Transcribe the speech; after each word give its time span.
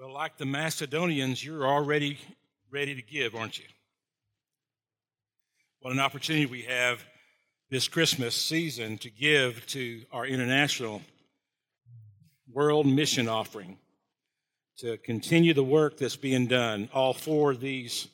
Well, 0.00 0.14
like 0.14 0.38
the 0.38 0.46
Macedonians, 0.46 1.44
you're 1.44 1.66
already 1.66 2.16
ready 2.70 2.94
to 2.94 3.02
give, 3.02 3.34
aren't 3.34 3.58
you? 3.58 3.66
What 5.80 5.92
an 5.92 6.00
opportunity 6.00 6.46
we 6.46 6.62
have 6.62 7.04
this 7.68 7.86
Christmas 7.86 8.34
season 8.34 8.96
to 8.96 9.10
give 9.10 9.66
to 9.66 10.00
our 10.10 10.24
international 10.24 11.02
world 12.50 12.86
mission 12.86 13.28
offering 13.28 13.76
to 14.78 14.96
continue 14.96 15.52
the 15.52 15.62
work 15.62 15.98
that's 15.98 16.16
being 16.16 16.46
done. 16.46 16.88
All 16.94 17.12
four 17.12 17.50
of 17.50 17.60
these 17.60 18.08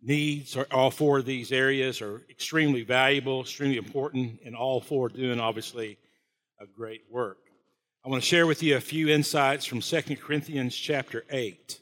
needs, 0.00 0.56
or 0.56 0.66
all 0.70 0.90
four 0.90 1.18
of 1.18 1.26
these 1.26 1.52
areas 1.52 2.00
are 2.00 2.22
extremely 2.30 2.84
valuable, 2.84 3.42
extremely 3.42 3.76
important, 3.76 4.40
and 4.46 4.56
all 4.56 4.80
four 4.80 5.10
doing 5.10 5.38
obviously 5.38 5.98
a 6.58 6.64
great 6.66 7.02
work. 7.10 7.36
I 8.08 8.10
want 8.10 8.22
to 8.22 8.26
share 8.26 8.46
with 8.46 8.62
you 8.62 8.74
a 8.74 8.80
few 8.80 9.10
insights 9.10 9.66
from 9.66 9.82
2 9.82 10.16
Corinthians 10.16 10.74
chapter 10.74 11.26
8. 11.28 11.78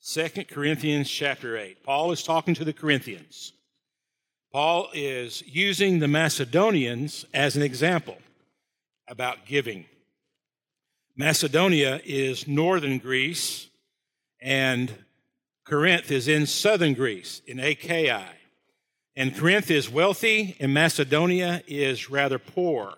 2 0.00 0.28
Corinthians 0.44 1.10
chapter 1.10 1.58
8. 1.58 1.82
Paul 1.82 2.12
is 2.12 2.22
talking 2.22 2.54
to 2.54 2.64
the 2.64 2.72
Corinthians. 2.72 3.52
Paul 4.52 4.90
is 4.94 5.42
using 5.44 5.98
the 5.98 6.06
Macedonians 6.06 7.24
as 7.34 7.56
an 7.56 7.62
example 7.62 8.18
about 9.08 9.44
giving. 9.44 9.86
Macedonia 11.16 12.00
is 12.04 12.46
northern 12.46 12.98
Greece, 12.98 13.70
and 14.40 14.94
Corinth 15.64 16.12
is 16.12 16.28
in 16.28 16.46
southern 16.46 16.94
Greece, 16.94 17.42
in 17.44 17.58
Achaia. 17.58 18.24
And 19.16 19.36
Corinth 19.36 19.68
is 19.68 19.90
wealthy, 19.90 20.54
and 20.60 20.72
Macedonia 20.72 21.60
is 21.66 22.08
rather 22.08 22.38
poor. 22.38 22.94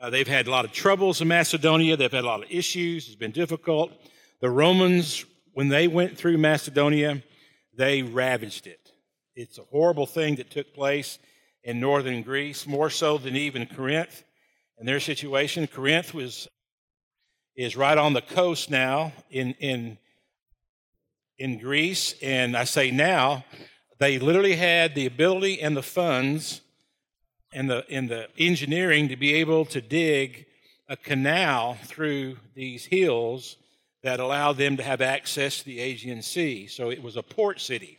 Uh, 0.00 0.08
they've 0.08 0.26
had 0.26 0.46
a 0.46 0.50
lot 0.50 0.64
of 0.64 0.72
troubles 0.72 1.20
in 1.20 1.28
Macedonia. 1.28 1.94
They've 1.94 2.10
had 2.10 2.24
a 2.24 2.26
lot 2.26 2.42
of 2.42 2.50
issues. 2.50 3.06
It's 3.06 3.16
been 3.16 3.32
difficult. 3.32 3.92
The 4.40 4.48
Romans, 4.48 5.26
when 5.52 5.68
they 5.68 5.88
went 5.88 6.16
through 6.16 6.38
Macedonia, 6.38 7.22
they 7.76 8.02
ravaged 8.02 8.66
it. 8.66 8.92
It's 9.36 9.58
a 9.58 9.62
horrible 9.64 10.06
thing 10.06 10.36
that 10.36 10.50
took 10.50 10.72
place 10.72 11.18
in 11.62 11.80
northern 11.80 12.22
Greece, 12.22 12.66
more 12.66 12.88
so 12.88 13.18
than 13.18 13.36
even 13.36 13.66
Corinth 13.66 14.24
and 14.78 14.88
their 14.88 15.00
situation. 15.00 15.66
Corinth 15.66 16.14
was 16.14 16.48
is 17.54 17.76
right 17.76 17.98
on 17.98 18.14
the 18.14 18.22
coast 18.22 18.70
now 18.70 19.12
in 19.30 19.52
in 19.60 19.98
in 21.38 21.58
Greece, 21.58 22.14
and 22.22 22.56
I 22.56 22.64
say 22.64 22.90
now, 22.90 23.44
they 23.98 24.18
literally 24.18 24.56
had 24.56 24.94
the 24.94 25.04
ability 25.04 25.60
and 25.60 25.76
the 25.76 25.82
funds 25.82 26.62
and 27.52 27.68
the 27.68 27.84
in 27.88 28.06
the 28.06 28.28
engineering 28.38 29.08
to 29.08 29.16
be 29.16 29.34
able 29.34 29.64
to 29.66 29.80
dig 29.80 30.46
a 30.88 30.96
canal 30.96 31.74
through 31.84 32.36
these 32.54 32.84
hills 32.84 33.56
that 34.02 34.20
allowed 34.20 34.56
them 34.56 34.76
to 34.76 34.82
have 34.82 35.00
access 35.00 35.58
to 35.58 35.64
the 35.64 35.80
Aegean 35.80 36.22
Sea. 36.22 36.66
So 36.66 36.90
it 36.90 37.02
was 37.02 37.16
a 37.16 37.22
port 37.22 37.60
city. 37.60 37.98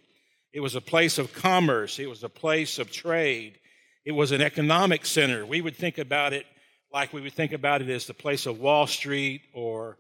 It 0.52 0.60
was 0.60 0.76
a 0.76 0.82
place 0.82 1.18
of 1.18 1.34
commerce. 1.34 2.00
It 2.00 2.10
was 2.10 2.24
a 2.24 2.30
place 2.30 2.80
of 2.80 2.92
trade. 2.92 3.60
It 4.04 4.12
was 4.12 4.32
an 4.32 4.42
economic 4.42 5.06
center. 5.06 5.46
We 5.46 5.62
would 5.62 5.76
think 5.76 5.98
about 5.98 6.34
it 6.34 6.46
like 6.92 7.14
we 7.14 7.22
would 7.22 7.34
think 7.34 7.54
about 7.54 7.82
it 7.82 7.90
as 7.90 8.08
the 8.08 8.14
place 8.14 8.46
of 8.46 8.60
Wall 8.60 8.88
Street 8.88 9.42
or 9.54 9.98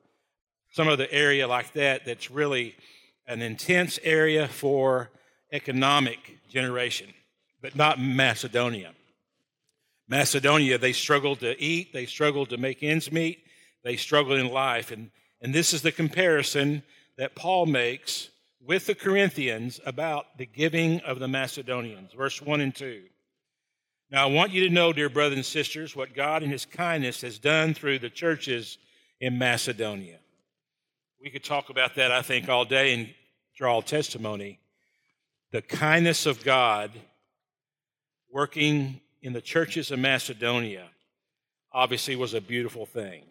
some 0.72 0.88
other 0.88 1.08
area 1.10 1.48
like 1.48 1.72
that 1.74 2.06
that's 2.06 2.32
really 2.32 2.76
an 3.28 3.42
intense 3.42 4.00
area 4.04 4.48
for 4.48 5.10
economic 5.54 6.40
generation, 6.50 7.08
but 7.62 7.76
not 7.76 8.00
Macedonia. 8.00 8.94
Macedonia, 10.12 10.78
they 10.78 10.92
struggled 10.92 11.40
to 11.40 11.58
eat, 11.58 11.94
they 11.94 12.06
struggled 12.06 12.50
to 12.50 12.58
make 12.58 12.84
ends 12.84 13.10
meet, 13.14 13.46
they 13.86 13.96
struggled 13.96 14.38
in 14.38 14.50
life. 14.50 14.92
And, 14.92 15.10
and 15.42 15.56
this 15.56 15.72
is 15.72 15.84
the 15.84 15.92
comparison 15.94 16.84
that 17.18 17.34
Paul 17.34 17.66
makes 17.66 18.30
with 18.60 18.88
the 18.88 18.94
Corinthians 18.94 19.80
about 19.86 20.38
the 20.38 20.46
giving 20.46 21.00
of 21.00 21.20
the 21.20 21.30
Macedonians, 21.30 22.12
verse 22.12 22.42
1 22.42 22.60
and 22.60 22.76
2. 22.76 23.04
Now, 24.12 24.28
I 24.28 24.32
want 24.32 24.52
you 24.52 24.68
to 24.68 24.74
know, 24.74 24.92
dear 24.92 25.08
brothers 25.08 25.38
and 25.38 25.46
sisters, 25.46 25.96
what 25.96 26.14
God 26.14 26.44
in 26.44 26.50
His 26.50 26.66
kindness 26.66 27.22
has 27.22 27.40
done 27.40 27.74
through 27.74 28.00
the 28.00 28.10
churches 28.10 28.78
in 29.22 29.38
Macedonia. 29.38 30.20
We 31.22 31.30
could 31.30 31.46
talk 31.46 31.70
about 31.70 31.96
that, 31.96 32.12
I 32.12 32.22
think, 32.22 32.50
all 32.50 32.66
day 32.66 32.94
and 32.94 33.14
draw 33.56 33.80
testimony. 33.80 34.60
The 35.54 35.62
kindness 35.62 36.26
of 36.26 36.44
God 36.44 36.92
working 38.30 39.00
in 39.22 39.34
the 39.34 39.42
churches 39.42 39.92
of 39.92 40.00
Macedonia 40.00 40.88
obviously 41.72 42.16
was 42.16 42.34
a 42.34 42.42
beautiful 42.42 42.86
thing. 42.86 43.24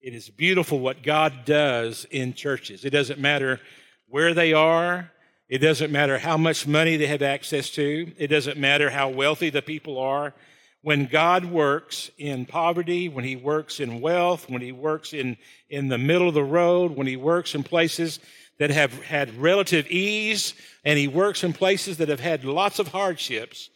It 0.00 0.14
is 0.14 0.28
beautiful 0.30 0.80
what 0.80 1.02
God 1.02 1.44
does 1.44 2.06
in 2.10 2.34
churches. 2.34 2.84
It 2.84 2.90
doesn't 2.90 3.20
matter 3.20 3.60
where 4.08 4.34
they 4.34 4.52
are, 4.52 5.10
it 5.48 5.58
doesn't 5.58 5.92
matter 5.92 6.18
how 6.18 6.36
much 6.36 6.66
money 6.66 6.96
they 6.96 7.06
have 7.06 7.22
access 7.22 7.70
to, 7.70 8.10
it 8.18 8.28
doesn't 8.28 8.58
matter 8.58 8.90
how 8.90 9.08
wealthy 9.08 9.50
the 9.50 9.62
people 9.62 9.98
are. 9.98 10.34
When 10.82 11.06
God 11.06 11.44
works 11.44 12.10
in 12.18 12.44
poverty, 12.46 13.08
when 13.08 13.24
He 13.24 13.36
works 13.36 13.78
in 13.78 14.00
wealth, 14.00 14.50
when 14.50 14.62
He 14.62 14.72
works 14.72 15.12
in, 15.12 15.36
in 15.68 15.88
the 15.88 15.98
middle 15.98 16.26
of 16.26 16.34
the 16.34 16.42
road, 16.42 16.96
when 16.96 17.06
He 17.06 17.16
works 17.16 17.54
in 17.54 17.62
places 17.62 18.18
that 18.58 18.70
have 18.70 18.92
had 19.04 19.36
relative 19.36 19.88
ease, 19.88 20.54
and 20.84 20.98
He 20.98 21.06
works 21.06 21.44
in 21.44 21.52
places 21.52 21.98
that 21.98 22.08
have 22.08 22.20
had 22.20 22.44
lots 22.44 22.80
of 22.80 22.88
hardships, 22.88 23.70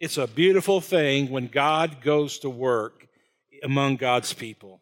it's 0.00 0.18
a 0.18 0.26
beautiful 0.26 0.80
thing 0.80 1.30
when 1.30 1.46
God 1.46 2.02
goes 2.02 2.38
to 2.40 2.50
work 2.50 3.06
among 3.62 3.96
God's 3.96 4.32
people. 4.32 4.80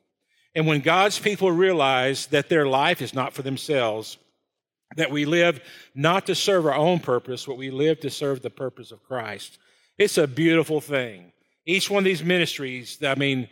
And 0.54 0.66
when 0.66 0.80
God's 0.80 1.19
people 1.19 1.50
realize 1.50 2.26
that 2.26 2.48
their 2.48 2.66
life 2.66 3.02
is 3.02 3.14
not 3.14 3.32
for 3.32 3.42
themselves, 3.42 4.19
that 4.97 5.10
we 5.10 5.25
live 5.25 5.60
not 5.94 6.26
to 6.26 6.34
serve 6.34 6.66
our 6.66 6.75
own 6.75 7.00
purpose, 7.00 7.47
but 7.47 7.56
we 7.56 7.70
live 7.70 8.00
to 8.00 8.10
serve 8.10 8.42
the 8.42 8.50
purpose 8.50 8.92
of 8.92 9.02
Christ. 9.02 9.58
It's 9.98 10.19
a 10.19 10.26
beautiful 10.26 10.80
thing. 10.80 11.32
Each 11.66 11.91
one 11.91 12.00
of 12.00 12.04
these 12.04 12.22
ministries, 12.22 12.98
I 13.02 13.14
mean, 13.14 13.48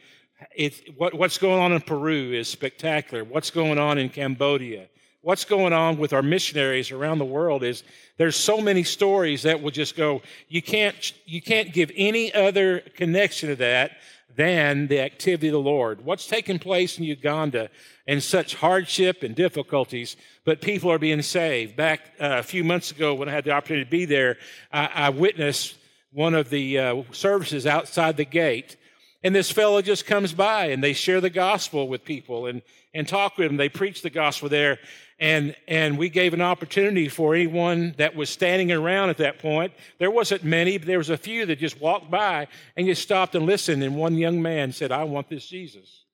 what, 0.97 1.15
what's 1.15 1.39
going 1.39 1.61
on 1.61 1.73
in 1.73 1.81
Peru 1.81 2.33
is 2.33 2.49
spectacular. 2.49 3.25
What's 3.25 3.51
going 3.51 3.79
on 3.79 3.99
in 3.99 4.09
Cambodia? 4.09 4.89
What's 5.23 5.45
going 5.45 5.73
on 5.73 5.99
with 5.99 6.13
our 6.13 6.23
missionaries 6.23 6.91
around 6.91 7.19
the 7.19 7.25
world 7.25 7.63
is 7.63 7.85
there's 8.19 8.37
so 8.37 8.61
many 8.61 8.83
stories 8.83 9.43
that 9.43 9.63
will 9.63 9.71
just 9.71 9.97
go 9.97 10.21
you 10.49 10.61
can't 10.61 11.13
you 11.25 11.41
can't 11.41 11.73
give 11.73 11.91
any 11.97 12.35
other 12.35 12.81
connection 12.81 13.49
to 13.49 13.57
that 13.57 13.93
than 14.35 14.89
the 14.89 14.99
activity 15.01 15.49
of 15.49 15.53
the 15.53 15.59
lord. 15.59 16.05
What's 16.05 16.27
taking 16.27 16.59
place 16.59 16.99
in 16.99 17.05
uganda 17.05 17.71
and 18.07 18.23
such 18.23 18.57
hardship 18.57 19.23
and 19.23 19.35
difficulties 19.35 20.17
but 20.45 20.61
people 20.61 20.91
are 20.91 20.99
being 20.99 21.23
saved. 21.23 21.77
Back 21.77 22.01
uh, 22.21 22.39
a 22.39 22.43
few 22.43 22.65
months 22.65 22.91
ago 22.91 23.15
when 23.15 23.29
i 23.29 23.33
had 23.33 23.45
the 23.45 23.53
opportunity 23.53 23.85
to 23.85 23.91
be 23.91 24.05
there 24.05 24.37
i, 24.73 24.91
I 24.95 25.09
witnessed 25.11 25.77
one 26.13 26.35
of 26.35 26.51
the 26.51 26.79
uh, 26.79 27.03
services 27.13 27.67
outside 27.67 28.17
the 28.17 28.25
gate 28.25 28.77
and 29.23 29.35
this 29.35 29.51
fellow 29.51 29.81
just 29.83 30.07
comes 30.07 30.33
by 30.33 30.67
and 30.67 30.83
they 30.83 30.93
share 30.93 31.21
the 31.21 31.31
gospel 31.31 31.89
with 31.89 32.05
people 32.05 32.47
and, 32.47 32.63
and 32.93 33.07
talk 33.07 33.39
with 33.39 33.49
them. 33.49 33.57
They 33.57 33.69
preach 33.69 34.03
the 34.03 34.11
gospel 34.11 34.49
there. 34.49 34.79
And, 35.21 35.55
and 35.69 35.97
we 35.97 36.09
gave 36.09 36.35
an 36.35 36.41
opportunity 36.41 37.09
for 37.09 37.35
anyone 37.35 37.95
that 37.99 38.17
was 38.17 38.29
standing 38.29 38.73
around 38.73 39.11
at 39.11 39.19
that 39.19 39.39
point. 39.39 39.73
There 39.99 40.11
wasn't 40.11 40.43
many, 40.43 40.79
but 40.79 40.89
there 40.89 40.99
was 40.99 41.11
a 41.11 41.17
few 41.17 41.47
that 41.47 41.61
just 41.61 41.81
walked 41.81 42.11
by 42.11 42.49
and 42.77 42.89
just 42.89 43.03
stopped 43.03 43.37
and 43.37 43.47
listened. 43.47 43.85
And 43.85 43.97
one 43.97 44.17
young 44.17 44.43
man 44.43 44.73
said, 44.73 44.91
I 44.91 45.05
want 45.05 45.29
this 45.29 45.47
Jesus. 45.47 46.05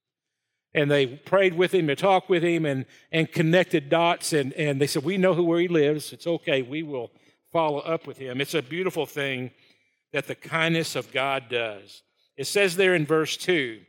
And 0.74 0.90
they 0.90 1.06
prayed 1.06 1.54
with 1.54 1.72
him 1.72 1.88
and 1.88 1.98
talked 1.98 2.28
with 2.28 2.42
him 2.42 2.66
and, 2.66 2.84
and 3.10 3.32
connected 3.32 3.88
dots. 3.88 4.34
And, 4.34 4.52
and 4.52 4.78
they 4.78 4.86
said, 4.86 5.02
We 5.02 5.16
know 5.16 5.32
who 5.32 5.44
where 5.44 5.60
he 5.60 5.68
lives. 5.68 6.12
It's 6.12 6.26
okay. 6.26 6.60
We 6.60 6.82
will 6.82 7.10
follow 7.50 7.78
up 7.78 8.06
with 8.06 8.18
him. 8.18 8.42
It's 8.42 8.52
a 8.52 8.60
beautiful 8.60 9.06
thing 9.06 9.52
that 10.12 10.26
the 10.26 10.34
kindness 10.34 10.94
of 10.94 11.10
God 11.10 11.44
does. 11.48 12.02
It 12.38 12.46
says 12.46 12.76
there 12.76 12.94
in 12.94 13.04
verse 13.04 13.36
2, 13.36 13.80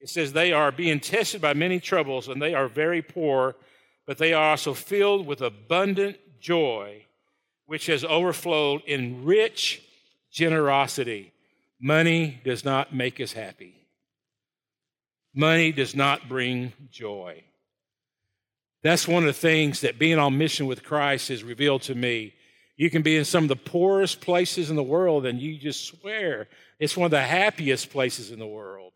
it 0.00 0.08
says, 0.08 0.32
They 0.32 0.52
are 0.52 0.70
being 0.70 1.00
tested 1.00 1.40
by 1.40 1.54
many 1.54 1.80
troubles, 1.80 2.28
and 2.28 2.40
they 2.40 2.54
are 2.54 2.68
very 2.68 3.02
poor 3.02 3.56
but 4.06 4.18
they 4.18 4.32
are 4.32 4.50
also 4.50 4.72
filled 4.72 5.26
with 5.26 5.42
abundant 5.42 6.16
joy, 6.40 7.04
which 7.66 7.86
has 7.86 8.04
overflowed 8.04 8.82
in 8.86 9.24
rich 9.24 9.82
generosity. 10.30 11.32
Money 11.80 12.40
does 12.44 12.64
not 12.64 12.94
make 12.94 13.20
us 13.20 13.32
happy. 13.32 13.74
Money 15.34 15.72
does 15.72 15.94
not 15.94 16.28
bring 16.28 16.72
joy. 16.90 17.42
That's 18.82 19.08
one 19.08 19.24
of 19.24 19.26
the 19.26 19.32
things 19.32 19.80
that 19.80 19.98
being 19.98 20.18
on 20.18 20.38
mission 20.38 20.66
with 20.66 20.84
Christ 20.84 21.28
has 21.28 21.42
revealed 21.42 21.82
to 21.82 21.94
me. 21.94 22.34
You 22.76 22.90
can 22.90 23.02
be 23.02 23.16
in 23.16 23.24
some 23.24 23.44
of 23.44 23.48
the 23.48 23.56
poorest 23.56 24.20
places 24.20 24.70
in 24.70 24.76
the 24.76 24.82
world 24.82 25.26
and 25.26 25.40
you 25.40 25.58
just 25.58 25.84
swear 25.86 26.48
it's 26.78 26.96
one 26.96 27.06
of 27.06 27.10
the 27.10 27.22
happiest 27.22 27.90
places 27.90 28.30
in 28.30 28.38
the 28.38 28.46
world. 28.46 28.92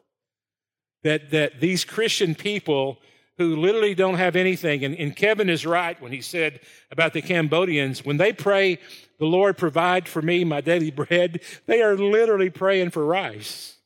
That, 1.03 1.31
that 1.31 1.61
these 1.61 1.85
Christian 1.85 2.35
people 2.35 2.99
who 3.39 3.57
literally 3.57 3.95
don't 3.95 4.17
have 4.17 4.37
anything. 4.37 4.85
And, 4.85 4.95
and, 4.97 5.17
Kevin 5.17 5.49
is 5.49 5.65
right 5.65 5.99
when 6.03 6.13
he 6.13 6.21
said 6.21 6.61
about 6.91 7.15
the 7.15 7.23
Cambodians, 7.23 8.05
when 8.05 8.19
they 8.19 8.35
pray, 8.35 8.79
the 9.19 9.25
Lord 9.25 9.57
provide 9.57 10.07
for 10.07 10.21
me 10.21 10.45
my 10.45 10.61
daily 10.61 10.91
bread, 10.91 11.41
they 11.65 11.81
are 11.81 11.97
literally 11.97 12.51
praying 12.51 12.91
for 12.91 13.03
rice. 13.03 13.79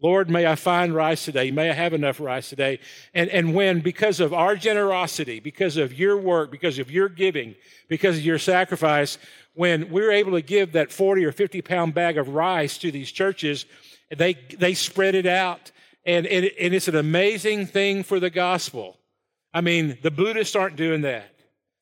Lord, 0.00 0.30
may 0.30 0.46
I 0.46 0.54
find 0.54 0.94
rice 0.94 1.24
today. 1.24 1.50
May 1.50 1.70
I 1.70 1.74
have 1.74 1.92
enough 1.92 2.20
rice 2.20 2.48
today. 2.48 2.78
And, 3.14 3.28
and 3.30 3.52
when, 3.52 3.80
because 3.80 4.20
of 4.20 4.32
our 4.32 4.54
generosity, 4.54 5.40
because 5.40 5.76
of 5.76 5.92
your 5.98 6.16
work, 6.16 6.52
because 6.52 6.78
of 6.78 6.90
your 6.90 7.08
giving, 7.08 7.56
because 7.88 8.16
of 8.18 8.24
your 8.24 8.38
sacrifice, 8.38 9.18
when 9.54 9.90
we're 9.90 10.12
able 10.12 10.32
to 10.32 10.42
give 10.42 10.72
that 10.72 10.92
40 10.92 11.24
or 11.24 11.32
50 11.32 11.62
pound 11.62 11.94
bag 11.94 12.16
of 12.16 12.28
rice 12.28 12.78
to 12.78 12.92
these 12.92 13.10
churches, 13.10 13.66
they, 14.16 14.34
they 14.56 14.72
spread 14.74 15.16
it 15.16 15.26
out. 15.26 15.72
And, 16.06 16.26
and, 16.26 16.48
and 16.60 16.74
it's 16.74 16.88
an 16.88 16.96
amazing 16.96 17.66
thing 17.66 18.04
for 18.04 18.20
the 18.20 18.30
gospel. 18.30 18.98
I 19.52 19.62
mean, 19.62 19.98
the 20.02 20.12
Buddhists 20.12 20.54
aren't 20.54 20.76
doing 20.76 21.00
that. 21.02 21.34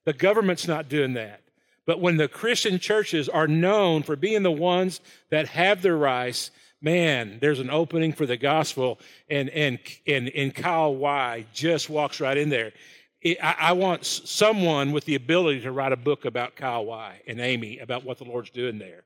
The 0.07 0.15
government's 0.15 0.67
not 0.67 0.89
doing 0.89 1.15
that. 1.15 1.43
But 1.85 2.01
when 2.01 2.17
the 2.17 2.29
Christian 2.29 2.79
churches 2.79 3.29
are 3.29 3.47
known 3.47 4.03
for 4.03 4.17
being 4.17 4.43
the 4.43 4.51
ones 4.51 5.01
that 5.31 5.49
have 5.49 5.83
their 5.83 5.97
rice, 5.97 6.51
man, 6.87 7.39
there's 7.41 7.59
an 7.59 7.69
opening 7.69 8.13
for 8.13 8.27
the 8.27 8.37
gospel, 8.37 9.01
and 9.29 9.51
and 9.51 9.79
and, 10.07 10.29
and 10.29 10.55
Kyle 10.55 10.95
Y 10.95 11.45
just 11.53 11.91
walks 11.91 12.21
right 12.21 12.37
in 12.37 12.49
there. 12.49 12.73
I, 13.25 13.57
I, 13.59 13.73
want 13.73 14.07
someone 14.07 14.93
with 14.93 15.05
the 15.05 15.17
ability 15.17 15.63
to 15.63 15.73
write 15.73 15.91
a 15.91 15.97
book 15.97 16.25
about 16.25 16.55
Kyle 16.55 16.85
Y 16.85 17.23
and 17.27 17.41
Amy 17.41 17.81
about 17.81 18.05
what 18.05 18.19
the 18.19 18.25
Lord's 18.25 18.51
doing 18.51 18.79
there. 18.79 19.03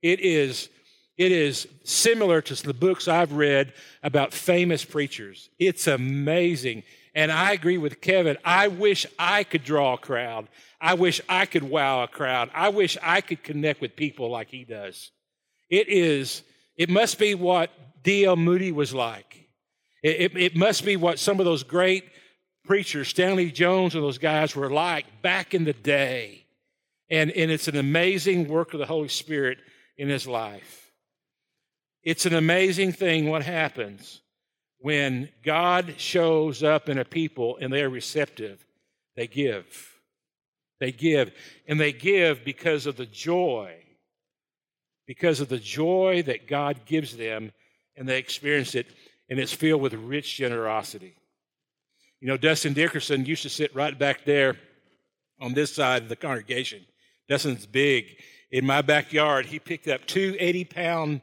It 0.00 0.20
is 0.20 0.70
it 1.18 1.30
is 1.30 1.68
similar 1.84 2.40
to 2.40 2.62
the 2.62 2.72
books 2.72 3.08
I've 3.08 3.32
read 3.32 3.74
about 4.02 4.32
famous 4.32 4.84
preachers. 4.84 5.50
It's 5.58 5.86
amazing. 5.86 6.82
And 7.14 7.30
I 7.30 7.52
agree 7.52 7.76
with 7.76 8.00
Kevin. 8.00 8.38
I 8.44 8.68
wish 8.68 9.04
I 9.18 9.44
could 9.44 9.64
draw 9.64 9.94
a 9.94 9.98
crowd. 9.98 10.48
I 10.80 10.94
wish 10.94 11.20
I 11.28 11.44
could 11.44 11.64
wow 11.64 12.04
a 12.04 12.08
crowd. 12.08 12.50
I 12.54 12.70
wish 12.70 12.96
I 13.02 13.20
could 13.20 13.42
connect 13.42 13.82
with 13.82 13.96
people 13.96 14.30
like 14.30 14.48
he 14.48 14.64
does. 14.64 15.10
It 15.68 15.88
is 15.88 16.42
it 16.78 16.88
must 16.88 17.18
be 17.18 17.34
what 17.34 17.70
D.L. 18.04 18.36
Moody 18.36 18.72
was 18.72 18.94
like. 18.94 19.48
It, 20.02 20.20
it, 20.20 20.36
it 20.36 20.56
must 20.56 20.84
be 20.84 20.96
what 20.96 21.18
some 21.18 21.40
of 21.40 21.44
those 21.44 21.64
great 21.64 22.04
preachers, 22.64 23.08
Stanley 23.08 23.50
Jones 23.50 23.94
and 23.94 24.04
those 24.04 24.18
guys 24.18 24.54
were 24.54 24.70
like 24.70 25.20
back 25.20 25.54
in 25.54 25.64
the 25.64 25.72
day. 25.72 26.46
And, 27.10 27.32
and 27.32 27.50
it's 27.50 27.66
an 27.66 27.76
amazing 27.76 28.46
work 28.46 28.74
of 28.74 28.78
the 28.78 28.86
Holy 28.86 29.08
Spirit 29.08 29.58
in 29.96 30.08
his 30.08 30.26
life. 30.26 30.92
It's 32.04 32.26
an 32.26 32.34
amazing 32.34 32.92
thing 32.92 33.28
what 33.28 33.42
happens 33.42 34.20
when 34.78 35.28
God 35.42 35.94
shows 35.96 36.62
up 36.62 36.88
in 36.88 36.98
a 36.98 37.04
people 37.04 37.58
and 37.60 37.72
they're 37.72 37.90
receptive. 37.90 38.64
They 39.16 39.26
give. 39.26 39.66
They 40.78 40.92
give. 40.92 41.32
And 41.66 41.80
they 41.80 41.92
give 41.92 42.44
because 42.44 42.86
of 42.86 42.96
the 42.96 43.06
joy 43.06 43.74
because 45.08 45.40
of 45.40 45.48
the 45.48 45.58
joy 45.58 46.22
that 46.26 46.46
God 46.46 46.84
gives 46.84 47.16
them, 47.16 47.50
and 47.96 48.06
they 48.06 48.18
experience 48.18 48.74
it, 48.74 48.86
and 49.30 49.40
it's 49.40 49.52
filled 49.52 49.80
with 49.80 49.94
rich 49.94 50.36
generosity. 50.36 51.16
You 52.20 52.28
know, 52.28 52.36
Dustin 52.36 52.74
Dickerson 52.74 53.24
used 53.24 53.42
to 53.42 53.48
sit 53.48 53.74
right 53.74 53.98
back 53.98 54.26
there 54.26 54.56
on 55.40 55.54
this 55.54 55.74
side 55.74 56.02
of 56.02 56.08
the 56.10 56.16
congregation. 56.16 56.84
Dustin's 57.26 57.64
big. 57.64 58.18
In 58.50 58.66
my 58.66 58.82
backyard, 58.82 59.46
he 59.46 59.58
picked 59.58 59.88
up 59.88 60.04
two 60.06 60.36
80 60.38 60.64
pound 60.64 61.20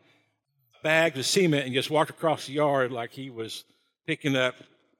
bags 0.81 1.19
of 1.19 1.25
cement 1.25 1.65
and 1.65 1.73
just 1.73 1.91
walked 1.91 2.09
across 2.09 2.47
the 2.47 2.53
yard 2.53 2.91
like 2.91 3.11
he 3.11 3.29
was 3.29 3.65
picking 4.07 4.35
up, 4.35 4.55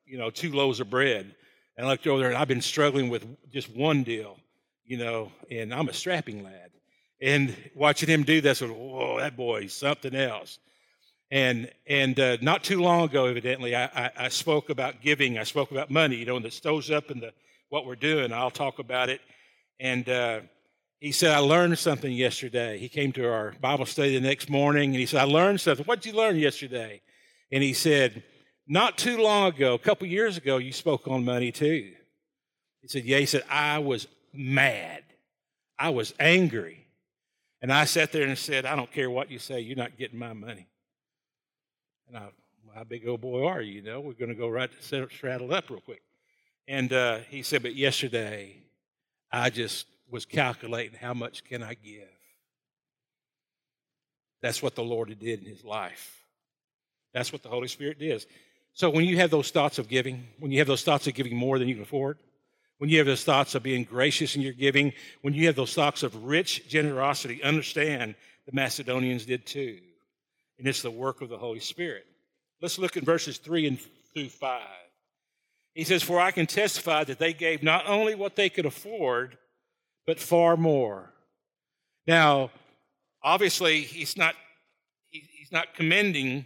you 0.06 0.20
know, 0.20 0.30
two 0.30 0.52
loaves 0.52 0.80
of 0.80 0.92
bread. 0.92 1.34
And 1.76 1.88
I 1.88 1.90
looked 1.90 2.06
over 2.06 2.20
there, 2.20 2.30
and 2.30 2.38
I've 2.38 2.48
been 2.48 2.62
struggling 2.62 3.10
with 3.10 3.26
just 3.52 3.76
one 3.76 4.04
deal, 4.04 4.38
you 4.86 4.98
know, 4.98 5.32
and 5.50 5.74
I'm 5.74 5.90
a 5.90 5.94
strapping 5.94 6.44
lad. 6.44 6.70
And 7.22 7.56
watching 7.74 8.10
him 8.10 8.24
do 8.24 8.42
this, 8.42 8.62
whoa, 8.62 9.20
that 9.20 9.38
boy's 9.38 9.74
something 9.74 10.16
else. 10.16 10.60
And 11.32 11.72
and 11.88 12.20
uh, 12.20 12.38
not 12.42 12.64
too 12.64 12.82
long 12.82 13.06
ago, 13.06 13.26
evidently, 13.26 13.76
I, 13.76 13.86
I, 13.86 14.12
I, 14.18 14.30
spoke 14.30 14.70
about 14.70 15.02
giving. 15.02 15.40
I 15.40 15.44
spoke 15.44 15.72
about 15.72 15.90
money, 15.90 16.18
you 16.18 16.26
know, 16.26 16.36
and 16.38 16.46
it 16.46 16.54
stows 16.54 16.92
up 16.92 17.10
in 17.10 17.20
the 17.20 17.34
what 17.70 17.86
we're 17.86 17.96
doing. 17.96 18.32
I'll 18.32 18.52
talk 18.52 18.78
about 18.78 19.10
it. 19.10 19.22
And 19.80 20.08
uh, 20.08 20.42
he 21.00 21.12
said, 21.12 21.32
I 21.32 21.40
learned 21.40 21.78
something 21.78 22.12
yesterday. 22.12 22.78
He 22.78 22.90
came 22.90 23.12
to 23.14 23.28
our 23.28 23.54
Bible 23.60 23.86
study 23.86 24.14
the 24.14 24.26
next 24.26 24.50
morning, 24.50 24.92
and 24.92 25.00
he 25.00 25.06
said, 25.06 25.22
I 25.22 25.26
learned 25.26 25.60
something. 25.62 25.86
What 25.86 26.02
did 26.02 26.12
you 26.12 26.18
learn 26.18 26.36
yesterday? 26.36 27.02
And 27.52 27.64
he 27.64 27.74
said, 27.74 28.24
Not 28.68 28.98
too 28.98 29.18
long 29.18 29.48
ago, 29.48 29.74
a 29.74 29.80
couple 29.80 30.08
years 30.08 30.38
ago, 30.38 30.58
you 30.58 30.72
spoke 30.72 31.08
on 31.08 31.26
money 31.26 31.52
too. 31.52 31.92
He 32.82 32.88
said, 32.88 33.04
Yeah. 33.04 33.18
He 33.18 33.26
said, 33.26 33.44
I 33.50 33.80
was 33.80 34.08
mad. 34.32 35.04
I 35.78 35.90
was 35.90 36.14
angry. 36.20 36.85
And 37.66 37.74
I 37.74 37.86
sat 37.86 38.12
there 38.12 38.28
and 38.28 38.38
said, 38.38 38.68
I 38.68 38.76
don't 38.76 38.92
care 38.92 39.10
what 39.10 39.32
you 39.32 39.40
say, 39.40 39.60
you're 39.60 39.76
not 39.76 39.98
getting 39.98 40.20
my 40.20 40.34
money. 40.34 40.68
And 42.08 42.16
I, 42.16 42.28
how 42.76 42.84
big 42.84 43.08
old 43.08 43.22
boy 43.22 43.44
are 43.48 43.60
you? 43.60 43.78
You 43.78 43.82
know, 43.82 44.02
we're 44.02 44.14
going 44.14 44.30
to 44.30 44.36
go 44.36 44.48
right 44.48 44.70
to 44.72 45.10
straddle 45.10 45.52
up 45.52 45.72
real 45.72 45.80
quick. 45.80 46.04
And 46.68 46.94
uh, 46.94 47.22
he 47.28 47.42
said, 47.42 47.64
but 47.64 47.76
yesterday 47.76 48.58
I 49.32 49.50
just 49.50 49.88
was 50.12 50.28
calculating 50.28 50.96
how 51.02 51.16
much 51.16 51.44
can 51.44 51.64
I 51.64 51.74
give. 51.74 52.08
That's 54.44 54.62
what 54.62 54.76
the 54.76 54.84
Lord 54.84 55.08
did 55.20 55.40
in 55.40 55.46
his 55.46 55.66
life. 55.66 56.24
That's 57.16 57.34
what 57.34 57.42
the 57.42 57.50
Holy 57.50 57.68
Spirit 57.68 57.98
does. 57.98 58.28
So 58.74 58.92
when 58.92 59.06
you 59.06 59.18
have 59.18 59.32
those 59.32 59.50
thoughts 59.50 59.80
of 59.80 59.90
giving, 59.90 60.28
when 60.38 60.52
you 60.52 60.60
have 60.60 60.68
those 60.68 60.84
thoughts 60.84 61.08
of 61.08 61.16
giving 61.16 61.36
more 61.36 61.58
than 61.58 61.68
you 61.68 61.74
can 61.74 61.84
afford, 61.84 62.20
when 62.78 62.90
you 62.90 62.98
have 62.98 63.08
those 63.08 63.24
thoughts 63.24 63.56
of 63.56 63.64
being 63.64 63.84
gracious 63.84 64.36
in 64.36 64.42
your 64.42 64.54
giving, 64.54 64.94
when 65.22 65.34
you 65.34 65.48
have 65.48 65.56
those 65.56 65.74
thoughts 65.74 66.04
of 66.04 66.26
rich 66.26 66.68
generosity, 66.68 67.42
understand 67.42 68.16
the 68.46 68.52
Macedonians 68.52 69.26
did 69.26 69.46
too. 69.46 69.80
And 70.60 70.68
it's 70.68 70.82
the 70.82 70.92
work 70.92 71.22
of 71.22 71.30
the 71.30 71.38
Holy 71.38 71.60
Spirit. 71.60 72.06
Let's 72.62 72.78
look 72.80 72.98
at 72.98 73.04
verses 73.04 73.38
3 73.38 73.68
and 73.68 73.80
through 74.14 74.30
5. 74.30 74.62
He 75.74 75.84
says, 75.84 76.04
For 76.04 76.20
I 76.20 76.32
can 76.32 76.48
testify 76.48 77.04
that 77.06 77.20
they 77.20 77.34
gave 77.34 77.64
not 77.64 77.88
only 77.88 78.16
what 78.16 78.36
they 78.36 78.50
could 78.50 78.66
afford, 78.66 79.38
but 80.06 80.20
far 80.20 80.56
more. 80.56 81.12
Now, 82.08 82.52
obviously, 83.24 83.82
he's 83.82 84.16
not, 84.16 84.36
he's 85.10 85.52
not 85.52 85.74
commending, 85.76 86.46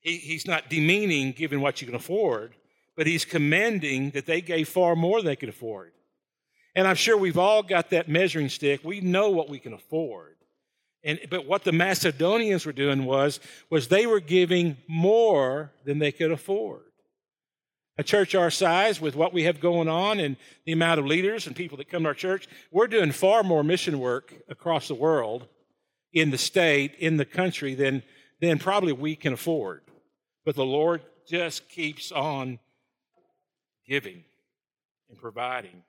he's 0.00 0.46
not 0.46 0.68
demeaning 0.68 1.32
giving 1.32 1.60
what 1.60 1.80
you 1.80 1.86
can 1.86 1.96
afford 1.96 2.54
but 2.98 3.06
he's 3.06 3.24
commending 3.24 4.10
that 4.10 4.26
they 4.26 4.40
gave 4.40 4.68
far 4.68 4.96
more 4.96 5.20
than 5.20 5.26
they 5.26 5.36
could 5.36 5.48
afford. 5.48 5.92
And 6.74 6.84
I'm 6.84 6.96
sure 6.96 7.16
we've 7.16 7.38
all 7.38 7.62
got 7.62 7.90
that 7.90 8.08
measuring 8.08 8.48
stick. 8.48 8.80
We 8.82 9.00
know 9.00 9.30
what 9.30 9.48
we 9.48 9.60
can 9.60 9.72
afford. 9.72 10.34
And, 11.04 11.20
but 11.30 11.46
what 11.46 11.62
the 11.62 11.70
Macedonians 11.70 12.66
were 12.66 12.72
doing 12.72 13.04
was, 13.04 13.38
was 13.70 13.86
they 13.86 14.04
were 14.04 14.18
giving 14.18 14.78
more 14.88 15.70
than 15.84 16.00
they 16.00 16.10
could 16.10 16.32
afford. 16.32 16.82
A 17.98 18.02
church 18.02 18.34
our 18.34 18.50
size, 18.50 19.00
with 19.00 19.14
what 19.14 19.32
we 19.32 19.44
have 19.44 19.60
going 19.60 19.88
on 19.88 20.18
and 20.18 20.36
the 20.66 20.72
amount 20.72 20.98
of 20.98 21.06
leaders 21.06 21.46
and 21.46 21.54
people 21.54 21.78
that 21.78 21.88
come 21.88 22.02
to 22.02 22.08
our 22.08 22.14
church, 22.14 22.48
we're 22.72 22.88
doing 22.88 23.12
far 23.12 23.44
more 23.44 23.62
mission 23.62 24.00
work 24.00 24.34
across 24.48 24.88
the 24.88 24.94
world, 24.96 25.46
in 26.12 26.30
the 26.30 26.38
state, 26.38 26.96
in 26.98 27.16
the 27.16 27.24
country, 27.24 27.76
than, 27.76 28.02
than 28.40 28.58
probably 28.58 28.92
we 28.92 29.14
can 29.14 29.34
afford. 29.34 29.82
But 30.44 30.56
the 30.56 30.66
Lord 30.66 31.02
just 31.28 31.68
keeps 31.68 32.10
on 32.10 32.58
giving 33.88 34.24
and 35.08 35.18
providing. 35.18 35.82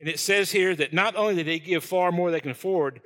And 0.00 0.08
it 0.08 0.18
says 0.18 0.50
here 0.50 0.74
that 0.74 0.94
not 0.94 1.14
only 1.14 1.36
did 1.36 1.46
they 1.46 1.58
give 1.58 1.84
far 1.84 2.10
more 2.10 2.30
than 2.30 2.38
they 2.38 2.40
can 2.40 2.50
afford, 2.50 3.02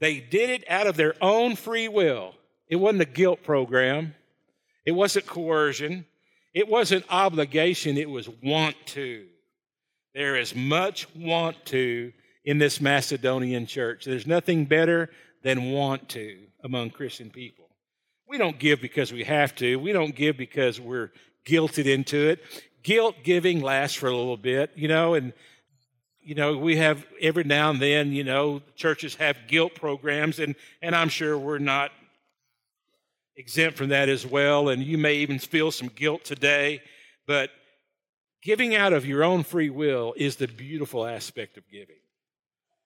they 0.00 0.20
did 0.20 0.48
it 0.50 0.64
out 0.68 0.86
of 0.86 0.96
their 0.96 1.14
own 1.20 1.56
free 1.56 1.88
will. 1.88 2.34
It 2.68 2.76
wasn't 2.76 3.02
a 3.02 3.06
guilt 3.06 3.42
program, 3.42 4.14
it 4.86 4.92
wasn't 4.92 5.26
coercion, 5.26 6.06
it 6.54 6.68
wasn't 6.68 7.04
obligation, 7.10 7.98
it 7.98 8.08
was 8.08 8.28
want 8.42 8.76
to. 8.86 9.26
There 10.14 10.36
is 10.36 10.54
much 10.54 11.06
want 11.14 11.64
to 11.66 12.12
in 12.44 12.58
this 12.58 12.80
Macedonian 12.80 13.66
church. 13.66 14.04
There's 14.04 14.26
nothing 14.26 14.64
better 14.64 15.10
than 15.42 15.72
want 15.72 16.08
to 16.10 16.38
among 16.64 16.90
Christian 16.90 17.30
people. 17.30 17.68
We 18.28 18.38
don't 18.38 18.58
give 18.58 18.80
because 18.80 19.12
we 19.12 19.24
have 19.24 19.54
to. 19.56 19.76
We 19.76 19.92
don't 19.92 20.14
give 20.14 20.36
because 20.36 20.80
we're 20.80 21.10
guilted 21.46 21.86
into 21.86 22.28
it 22.28 22.42
guilt 22.82 23.16
giving 23.22 23.60
lasts 23.60 23.96
for 23.96 24.08
a 24.08 24.16
little 24.16 24.36
bit, 24.36 24.70
you 24.74 24.88
know, 24.88 25.14
and 25.14 25.32
you 26.22 26.34
know, 26.34 26.56
we 26.56 26.76
have 26.76 27.04
every 27.20 27.44
now 27.44 27.70
and 27.70 27.80
then, 27.80 28.12
you 28.12 28.24
know, 28.24 28.60
churches 28.76 29.14
have 29.16 29.36
guilt 29.48 29.74
programs, 29.74 30.38
and, 30.38 30.54
and 30.82 30.94
I'm 30.94 31.08
sure 31.08 31.36
we're 31.38 31.58
not 31.58 31.92
exempt 33.36 33.78
from 33.78 33.88
that 33.88 34.08
as 34.08 34.26
well. 34.26 34.68
And 34.68 34.82
you 34.82 34.98
may 34.98 35.16
even 35.16 35.38
feel 35.38 35.70
some 35.70 35.88
guilt 35.88 36.24
today, 36.24 36.82
but 37.26 37.50
giving 38.42 38.74
out 38.74 38.92
of 38.92 39.06
your 39.06 39.24
own 39.24 39.42
free 39.42 39.70
will 39.70 40.14
is 40.16 40.36
the 40.36 40.46
beautiful 40.46 41.06
aspect 41.06 41.56
of 41.56 41.68
giving. 41.70 41.96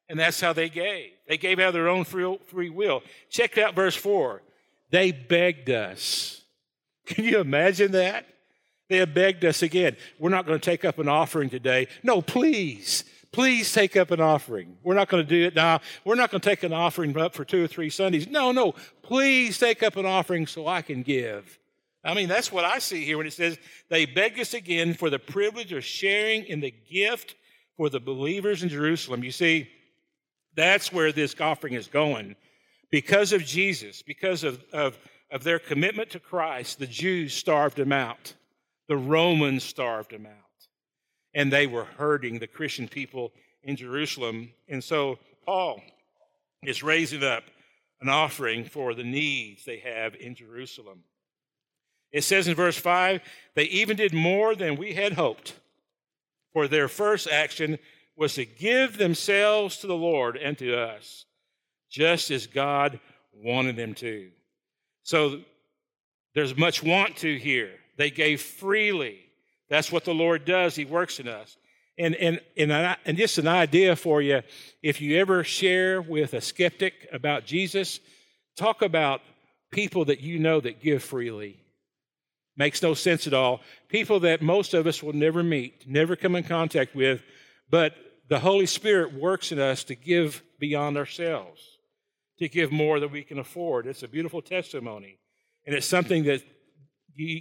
And 0.09 0.19
that's 0.19 0.41
how 0.41 0.53
they 0.53 0.69
gave. 0.69 1.11
They 1.29 1.39
gave 1.39 1.59
out 1.59 1.69
of 1.69 1.75
their 1.75 1.89
own 1.89 2.05
free, 2.05 2.71
will. 2.71 3.03
Check 3.31 3.59
out 3.59 3.75
verse 3.75 3.97
4. 3.97 4.43
They 4.91 5.13
begged 5.13 5.71
us. 5.71 6.43
Can 7.07 7.25
you 7.25 7.41
imagine 7.41 7.93
that? 7.93 8.27
They 8.89 8.99
have 8.99 9.15
begged 9.15 9.45
us 9.45 9.63
again. 9.63 9.97
We're 10.19 10.31
not 10.31 10.47
going 10.47 10.59
to 10.59 10.65
take 10.65 10.85
up 10.85 10.99
an 10.99 11.09
offering 11.09 11.49
today. 11.51 11.89
No, 12.03 12.21
please, 12.21 13.05
please 13.33 13.73
take 13.73 13.97
up 13.97 14.11
an 14.11 14.21
offering. 14.21 14.77
We're 14.83 14.95
not 14.95 15.09
going 15.09 15.25
to 15.25 15.29
do 15.29 15.47
it 15.47 15.55
now. 15.55 15.81
We're 16.05 16.17
not 16.17 16.31
going 16.31 16.41
to 16.41 16.49
take 16.49 16.63
an 16.63 16.73
offering 16.73 17.17
up 17.19 17.35
for 17.35 17.45
two 17.45 17.65
or 17.65 17.67
three 17.67 17.91
Sundays. 17.91 18.29
No, 18.29 18.53
no, 18.53 18.75
please 19.03 19.59
take 19.59 19.83
up 19.83 19.97
an 19.97 20.07
offering 20.07 20.47
so 20.47 20.67
I 20.67 20.83
can 20.83 21.03
give. 21.03 21.59
I 22.05 22.13
mean, 22.13 22.29
that's 22.29 22.53
what 22.53 22.67
I 22.67 22.79
see 22.79 23.05
here 23.05 23.17
when 23.17 23.27
it 23.27 23.33
says 23.33 23.59
they 23.89 24.05
beg 24.05 24.39
us 24.39 24.53
again 24.53 24.93
for 24.93 25.09
the 25.09 25.19
privilege 25.19 25.73
of 25.73 25.85
sharing 25.85 26.45
in 26.45 26.61
the 26.61 26.75
gift 26.91 27.35
for 27.79 27.89
the 27.89 28.01
believers 28.01 28.63
in 28.63 28.69
Jerusalem. 28.69 29.25
You 29.25 29.31
see, 29.31 29.69
that's 30.55 30.93
where 30.93 31.13
this 31.13 31.35
offering 31.41 31.73
is 31.73 31.87
going. 31.87 32.37
Because 32.91 33.33
of 33.33 33.45
Jesus, 33.45 34.03
because 34.03 34.45
of, 34.45 34.63
of, 34.73 34.99
of 35.31 35.43
their 35.43 35.59
commitment 35.59 36.11
to 36.11 36.21
Christ, 36.21 36.79
the 36.79 36.87
Jews 36.87 37.35
starved 37.35 37.77
them 37.77 37.91
out. 37.91 38.35
The 38.89 38.97
Romans 38.97 39.65
starved 39.65 40.11
them 40.11 40.27
out. 40.27 40.33
And 41.35 41.53
they 41.53 41.67
were 41.67 41.85
hurting 41.85 42.39
the 42.39 42.47
Christian 42.47 42.87
people 42.87 43.33
in 43.63 43.77
Jerusalem. 43.77 44.51
And 44.69 44.83
so 44.83 45.19
Paul 45.45 45.83
is 46.63 46.83
raising 46.83 47.25
up 47.25 47.45
an 48.01 48.09
offering 48.09 48.65
for 48.65 48.95
the 48.95 49.05
needs 49.05 49.65
they 49.65 49.79
have 49.79 50.15
in 50.15 50.35
Jerusalem. 50.35 51.05
It 52.13 52.23
says 52.23 52.47
in 52.47 52.55
verse 52.55 52.79
5 52.79 53.21
they 53.55 53.65
even 53.65 53.97
did 53.97 54.13
more 54.13 54.55
than 54.55 54.77
we 54.77 54.95
had 54.95 55.15
hoped, 55.15 55.55
for 56.53 56.69
their 56.69 56.89
first 56.89 57.29
action 57.29 57.79
was 58.17 58.35
to 58.35 58.45
give 58.45 58.97
themselves 58.97 59.79
to 59.79 59.89
the 59.89 59.97
Lord 59.97 60.37
and 60.37 60.57
to 60.59 60.79
us, 60.79 61.25
just 61.91 62.31
as 62.31 62.47
God 62.47 63.01
wanted 63.33 63.75
them 63.75 63.95
to. 63.95 64.31
So 65.03 65.41
there's 66.35 66.57
much 66.57 66.83
want 66.83 67.17
to 67.19 67.37
here. 67.37 67.73
They 67.97 68.11
gave 68.11 68.41
freely. 68.41 69.19
That's 69.69 69.91
what 69.91 70.05
the 70.05 70.15
Lord 70.15 70.45
does. 70.45 70.75
He 70.75 70.85
works 70.85 71.21
in 71.21 71.29
us. 71.29 71.57
And, 71.97 72.15
and, 72.17 72.41
and, 72.57 72.73
and 73.05 73.17
just 73.17 73.39
an 73.39 73.47
idea 73.47 73.95
for 73.95 74.21
you 74.21 74.43
if 74.83 75.01
you 75.01 75.19
ever 75.19 75.45
share 75.45 76.03
with 76.03 76.35
a 76.35 76.41
skeptic 76.41 77.09
about 77.13 77.45
Jesus, 77.45 78.01
talk 78.57 78.83
about 78.83 79.21
people 79.71 80.05
that 80.07 80.21
you 80.21 80.39
know 80.39 80.61
that 80.61 80.81
give 80.81 81.03
freely. 81.03 81.61
Makes 82.57 82.83
no 82.83 82.95
sense 82.95 83.27
at 83.27 83.35
all. 83.35 83.61
People 83.89 84.21
that 84.21 84.43
most 84.43 84.75
of 84.75 84.87
us 84.87 85.03
will 85.03 85.13
never 85.13 85.43
meet, 85.43 85.89
never 85.89 86.17
come 86.17 86.37
in 86.37 86.45
contact 86.45 86.95
with, 86.95 87.23
but 87.71 87.95
the 88.29 88.39
Holy 88.39 88.67
Spirit 88.67 89.13
works 89.13 89.53
in 89.53 89.59
us 89.59 89.85
to 89.85 89.95
give 89.95 90.43
beyond 90.59 90.97
ourselves, 90.97 91.61
to 92.39 92.49
give 92.49 92.73
more 92.73 93.01
than 93.01 93.11
we 93.11 93.23
can 93.23 93.39
afford. 93.39 93.87
It's 93.87 94.03
a 94.03 94.09
beautiful 94.09 94.41
testimony. 94.43 95.19
And 95.67 95.75
it's 95.75 95.87
something 95.87 96.25
that 96.25 96.43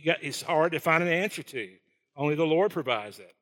got, 0.06 0.24
it's 0.24 0.42
hard 0.42 0.72
to 0.74 0.80
find 0.80 1.04
an 1.04 1.10
answer 1.10 1.44
to. 1.44 1.70
Only 2.16 2.36
the 2.36 2.46
Lord 2.46 2.72
provides 2.72 3.18
that. 3.18 3.34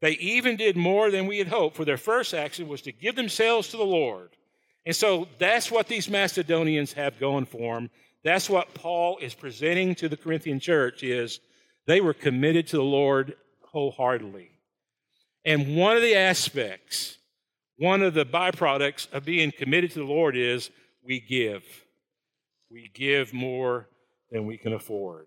They 0.00 0.12
even 0.12 0.56
did 0.56 0.76
more 0.76 1.10
than 1.10 1.26
we 1.26 1.38
had 1.38 1.48
hoped, 1.48 1.76
for 1.76 1.84
their 1.84 1.96
first 1.96 2.34
action 2.34 2.68
was 2.68 2.82
to 2.82 2.92
give 2.92 3.16
themselves 3.16 3.68
to 3.68 3.76
the 3.76 3.84
Lord. 3.84 4.30
And 4.86 4.94
so 4.94 5.28
that's 5.38 5.70
what 5.70 5.88
these 5.88 6.08
Macedonians 6.08 6.92
have 6.92 7.18
going 7.18 7.46
for 7.46 7.74
them. 7.74 7.90
That's 8.24 8.48
what 8.48 8.74
Paul 8.74 9.18
is 9.20 9.34
presenting 9.34 9.94
to 9.96 10.08
the 10.08 10.16
Corinthian 10.16 10.60
church 10.60 11.02
is 11.02 11.40
they 11.86 12.00
were 12.00 12.14
committed 12.14 12.66
to 12.68 12.76
the 12.76 12.82
Lord 12.82 13.34
wholeheartedly. 13.62 14.50
And 15.44 15.76
one 15.76 15.96
of 15.96 16.02
the 16.02 16.16
aspects, 16.16 17.18
one 17.76 18.02
of 18.02 18.14
the 18.14 18.26
byproducts 18.26 19.10
of 19.12 19.24
being 19.24 19.52
committed 19.52 19.92
to 19.92 20.00
the 20.00 20.04
Lord 20.04 20.36
is 20.36 20.70
we 21.04 21.20
give. 21.20 21.64
We 22.70 22.90
give 22.92 23.32
more 23.32 23.88
than 24.30 24.46
we 24.46 24.58
can 24.58 24.72
afford. 24.72 25.26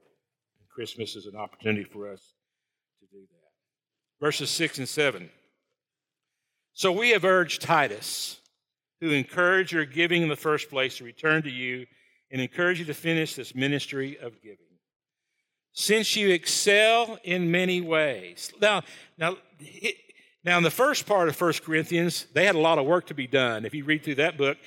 Christmas 0.74 1.16
is 1.16 1.26
an 1.26 1.36
opportunity 1.36 1.84
for 1.84 2.12
us 2.12 2.34
to 3.00 3.06
do 3.08 3.22
that. 3.22 4.26
Verses 4.26 4.50
6 4.50 4.80
and 4.80 4.90
7. 4.90 5.30
So 6.74 6.92
we 6.92 7.10
have 7.10 7.26
urged 7.26 7.62
Titus, 7.62 8.40
who 9.00 9.12
encouraged 9.12 9.72
your 9.72 9.86
giving 9.86 10.22
in 10.22 10.30
the 10.30 10.36
first 10.36 10.70
place, 10.70 10.98
to 10.98 11.04
return 11.04 11.44
to 11.44 11.50
you 11.50 11.86
and 12.32 12.42
encourage 12.42 12.80
you 12.80 12.86
to 12.86 12.94
finish 12.94 13.36
this 13.36 13.54
ministry 13.54 14.18
of 14.20 14.42
giving. 14.42 14.58
Since 15.74 16.16
you 16.16 16.30
excel 16.30 17.18
in 17.24 17.52
many 17.52 17.82
ways. 17.82 18.52
Now, 18.62 18.84
now, 19.18 19.38
now 20.44 20.58
in 20.58 20.64
the 20.64 20.72
first 20.72 21.06
part 21.06 21.30
of 21.30 21.40
1 21.40 21.54
Corinthians, 21.66 22.26
they 22.34 22.46
had 22.46 22.56
a 22.56 22.60
lot 22.60 22.78
of 22.78 22.86
work 22.86 23.08
to 23.08 23.14
be 23.14 23.28
done. 23.28 23.66
If 23.66 23.74
you 23.74 23.84
read 23.84 24.04
through 24.04 24.16
that 24.16 24.38
book, 24.38 24.58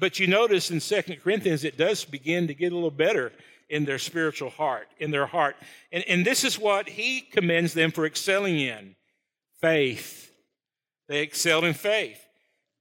but 0.00 0.18
you 0.18 0.26
notice 0.26 0.70
in 0.70 0.80
2 0.80 1.16
Corinthians, 1.22 1.64
it 1.64 1.76
does 1.76 2.04
begin 2.04 2.46
to 2.48 2.54
get 2.54 2.72
a 2.72 2.74
little 2.74 2.90
better 2.90 3.32
in 3.68 3.84
their 3.84 3.98
spiritual 3.98 4.50
heart, 4.50 4.88
in 4.98 5.10
their 5.10 5.26
heart. 5.26 5.56
And, 5.92 6.04
and 6.08 6.24
this 6.24 6.44
is 6.44 6.58
what 6.58 6.88
he 6.88 7.20
commends 7.20 7.74
them 7.74 7.90
for 7.90 8.06
excelling 8.06 8.58
in 8.58 8.96
faith. 9.60 10.32
They 11.08 11.20
excelled 11.20 11.64
in 11.64 11.74
faith. 11.74 12.24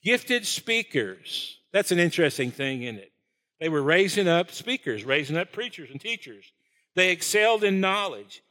Gifted 0.04 0.46
speakers. 0.46 1.58
That's 1.74 1.92
an 1.92 2.00
interesting 2.00 2.52
thing, 2.52 2.84
isn't 2.84 3.00
it? 3.00 3.12
They 3.60 3.70
were 3.70 3.82
raising 3.82 4.28
up 4.28 4.52
speakers, 4.52 5.04
raising 5.04 5.38
up 5.38 5.52
preachers 5.52 5.90
and 5.92 6.00
teachers. 6.00 6.52
They 6.96 7.12
excelled 7.12 7.64
in 7.64 7.82
knowledge. 7.82 8.42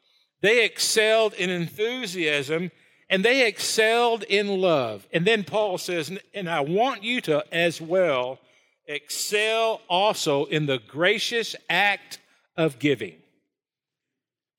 They 0.43 0.65
excelled 0.65 1.35
in 1.35 1.51
enthusiasm 1.51 2.71
and 3.09 3.25
they 3.25 3.47
excelled 3.47 4.25
in 4.25 4.61
love. 4.61 5.07
And 5.13 5.25
then 5.25 5.45
Paul 5.45 5.79
says, 5.79 6.17
and 6.35 6.51
I 6.51 6.61
want 6.61 7.05
you 7.05 7.21
to 7.23 7.45
as 7.55 7.81
well 7.81 8.41
excel 8.87 9.81
also 9.89 10.45
in 10.47 10.67
the 10.67 10.79
gracious 10.79 11.57
act 11.69 12.19
of 12.57 12.79
giving. 12.79 13.17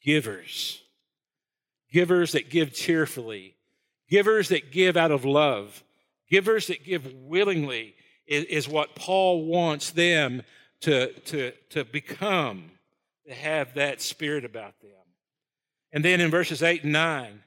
Givers. 0.02 0.82
Givers 1.92 2.34
that 2.34 2.50
give 2.50 2.74
cheerfully. 2.74 3.56
Givers 4.10 4.50
that 4.50 4.72
give 4.72 4.96
out 4.96 5.12
of 5.12 5.26
love. 5.26 5.84
Givers 6.30 6.68
that 6.68 6.84
give 6.84 7.12
willingly 7.14 7.96
is, 8.26 8.46
is 8.46 8.70
what 8.70 8.96
Paul 8.96 9.46
wants 9.46 9.92
them 9.92 10.44
to, 10.82 11.12
to, 11.12 11.52
to 11.70 11.86
become, 11.86 12.72
to 13.28 13.34
have 13.34 13.74
that 13.76 14.02
spirit 14.02 14.46
about 14.46 14.80
them. 14.82 14.92
And 15.92 16.04
then 16.04 16.22
in 16.22 16.30
verses 16.30 16.62
8 16.62 16.84
and 16.84 16.94
9, 16.94 17.44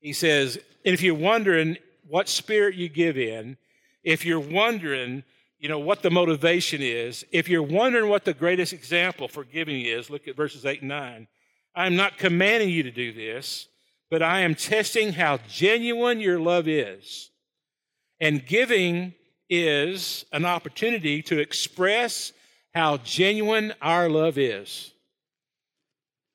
he 0.00 0.12
says, 0.12 0.58
and 0.84 0.92
if 0.94 1.02
you're 1.02 1.14
wondering 1.14 1.78
what 2.08 2.28
spirit 2.28 2.74
you 2.74 2.88
give 2.88 3.16
in, 3.16 3.56
if 4.04 4.24
you're 4.24 4.38
wondering, 4.38 5.24
you 5.58 5.68
know, 5.68 5.78
what 5.78 6.02
the 6.02 6.10
motivation 6.10 6.82
is, 6.82 7.24
if 7.32 7.48
you're 7.48 7.62
wondering 7.62 8.10
what 8.10 8.24
the 8.24 8.34
greatest 8.34 8.72
example 8.72 9.26
for 9.26 9.44
giving 9.44 9.80
is, 9.80 10.10
look 10.10 10.28
at 10.28 10.36
verses 10.36 10.66
8 10.66 10.80
and 10.82 10.88
9. 10.88 11.28
I'm 11.74 11.96
not 11.96 12.18
commanding 12.18 12.70
you 12.70 12.82
to 12.82 12.90
do 12.90 13.12
this, 13.12 13.68
but 14.10 14.22
I 14.22 14.40
am 14.40 14.54
testing 14.54 15.12
how 15.12 15.38
genuine 15.48 16.20
your 16.20 16.38
love 16.38 16.68
is. 16.68 17.30
And 18.20 18.44
giving 18.44 19.14
is 19.48 20.24
an 20.32 20.44
opportunity 20.44 21.22
to 21.22 21.38
express 21.38 22.32
how 22.74 22.98
genuine 22.98 23.72
our 23.80 24.08
love 24.08 24.38
is. 24.38 24.92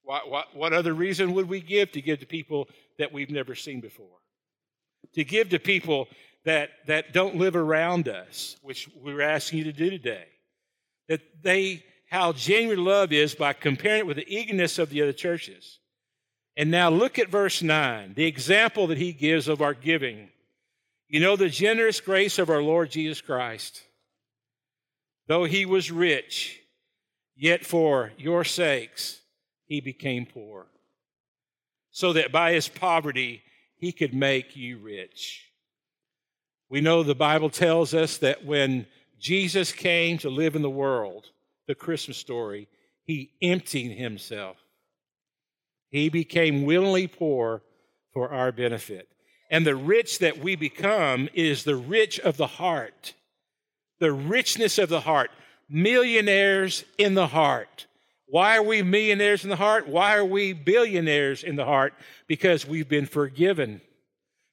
What, 0.03 0.29
what, 0.29 0.55
what 0.55 0.73
other 0.73 0.93
reason 0.93 1.33
would 1.33 1.47
we 1.47 1.61
give 1.61 1.91
to 1.91 2.01
give 2.01 2.19
to 2.19 2.25
people 2.25 2.67
that 2.97 3.13
we've 3.13 3.29
never 3.29 3.55
seen 3.55 3.81
before? 3.81 4.07
To 5.13 5.23
give 5.23 5.49
to 5.49 5.59
people 5.59 6.07
that, 6.45 6.69
that 6.87 7.13
don't 7.13 7.35
live 7.35 7.55
around 7.55 8.07
us, 8.07 8.57
which 8.61 8.89
we're 8.95 9.21
asking 9.21 9.59
you 9.59 9.65
to 9.65 9.73
do 9.73 9.89
today. 9.89 10.25
That 11.07 11.21
they, 11.43 11.83
how 12.09 12.33
genuine 12.33 12.83
love 12.83 13.11
is 13.11 13.35
by 13.35 13.53
comparing 13.53 13.99
it 13.99 14.07
with 14.07 14.17
the 14.17 14.35
eagerness 14.35 14.79
of 14.79 14.89
the 14.89 15.01
other 15.01 15.13
churches. 15.13 15.79
And 16.57 16.71
now 16.71 16.89
look 16.89 17.19
at 17.19 17.29
verse 17.29 17.61
9, 17.61 18.13
the 18.15 18.25
example 18.25 18.87
that 18.87 18.97
he 18.97 19.13
gives 19.13 19.47
of 19.47 19.61
our 19.61 19.73
giving. 19.73 20.29
You 21.07 21.19
know 21.19 21.35
the 21.35 21.49
generous 21.49 22.01
grace 22.01 22.39
of 22.39 22.49
our 22.49 22.61
Lord 22.61 22.91
Jesus 22.91 23.21
Christ. 23.21 23.83
Though 25.27 25.45
he 25.45 25.65
was 25.65 25.91
rich, 25.91 26.59
yet 27.35 27.65
for 27.65 28.11
your 28.17 28.43
sakes 28.43 29.21
he 29.65 29.79
became 29.79 30.25
poor, 30.25 30.67
so 31.91 32.13
that 32.13 32.31
by 32.31 32.53
his 32.53 32.67
poverty 32.67 33.43
he 33.77 33.91
could 33.91 34.13
make 34.13 34.55
you 34.55 34.77
rich. 34.77 35.50
We 36.71 36.79
know 36.79 37.03
the 37.03 37.13
Bible 37.13 37.49
tells 37.49 37.93
us 37.93 38.15
that 38.19 38.45
when 38.45 38.87
Jesus 39.19 39.73
came 39.73 40.17
to 40.19 40.29
live 40.29 40.55
in 40.55 40.61
the 40.61 40.69
world, 40.69 41.29
the 41.67 41.75
Christmas 41.75 42.15
story, 42.15 42.69
he 43.03 43.31
emptied 43.41 43.97
himself. 43.97 44.55
He 45.89 46.07
became 46.07 46.63
willingly 46.63 47.07
poor 47.07 47.61
for 48.13 48.31
our 48.31 48.53
benefit. 48.53 49.09
And 49.49 49.67
the 49.67 49.75
rich 49.75 50.19
that 50.19 50.37
we 50.37 50.55
become 50.55 51.27
is 51.33 51.65
the 51.65 51.75
rich 51.75 52.21
of 52.21 52.37
the 52.37 52.47
heart, 52.47 53.15
the 53.99 54.13
richness 54.13 54.77
of 54.77 54.87
the 54.87 55.01
heart, 55.01 55.29
millionaires 55.69 56.85
in 56.97 57.15
the 57.15 57.27
heart. 57.27 57.85
Why 58.27 58.55
are 58.55 58.63
we 58.63 58.81
millionaires 58.81 59.43
in 59.43 59.49
the 59.49 59.57
heart? 59.57 59.89
Why 59.89 60.15
are 60.15 60.23
we 60.23 60.53
billionaires 60.53 61.43
in 61.43 61.57
the 61.57 61.65
heart? 61.65 61.93
Because 62.27 62.65
we've 62.65 62.87
been 62.87 63.07
forgiven, 63.07 63.81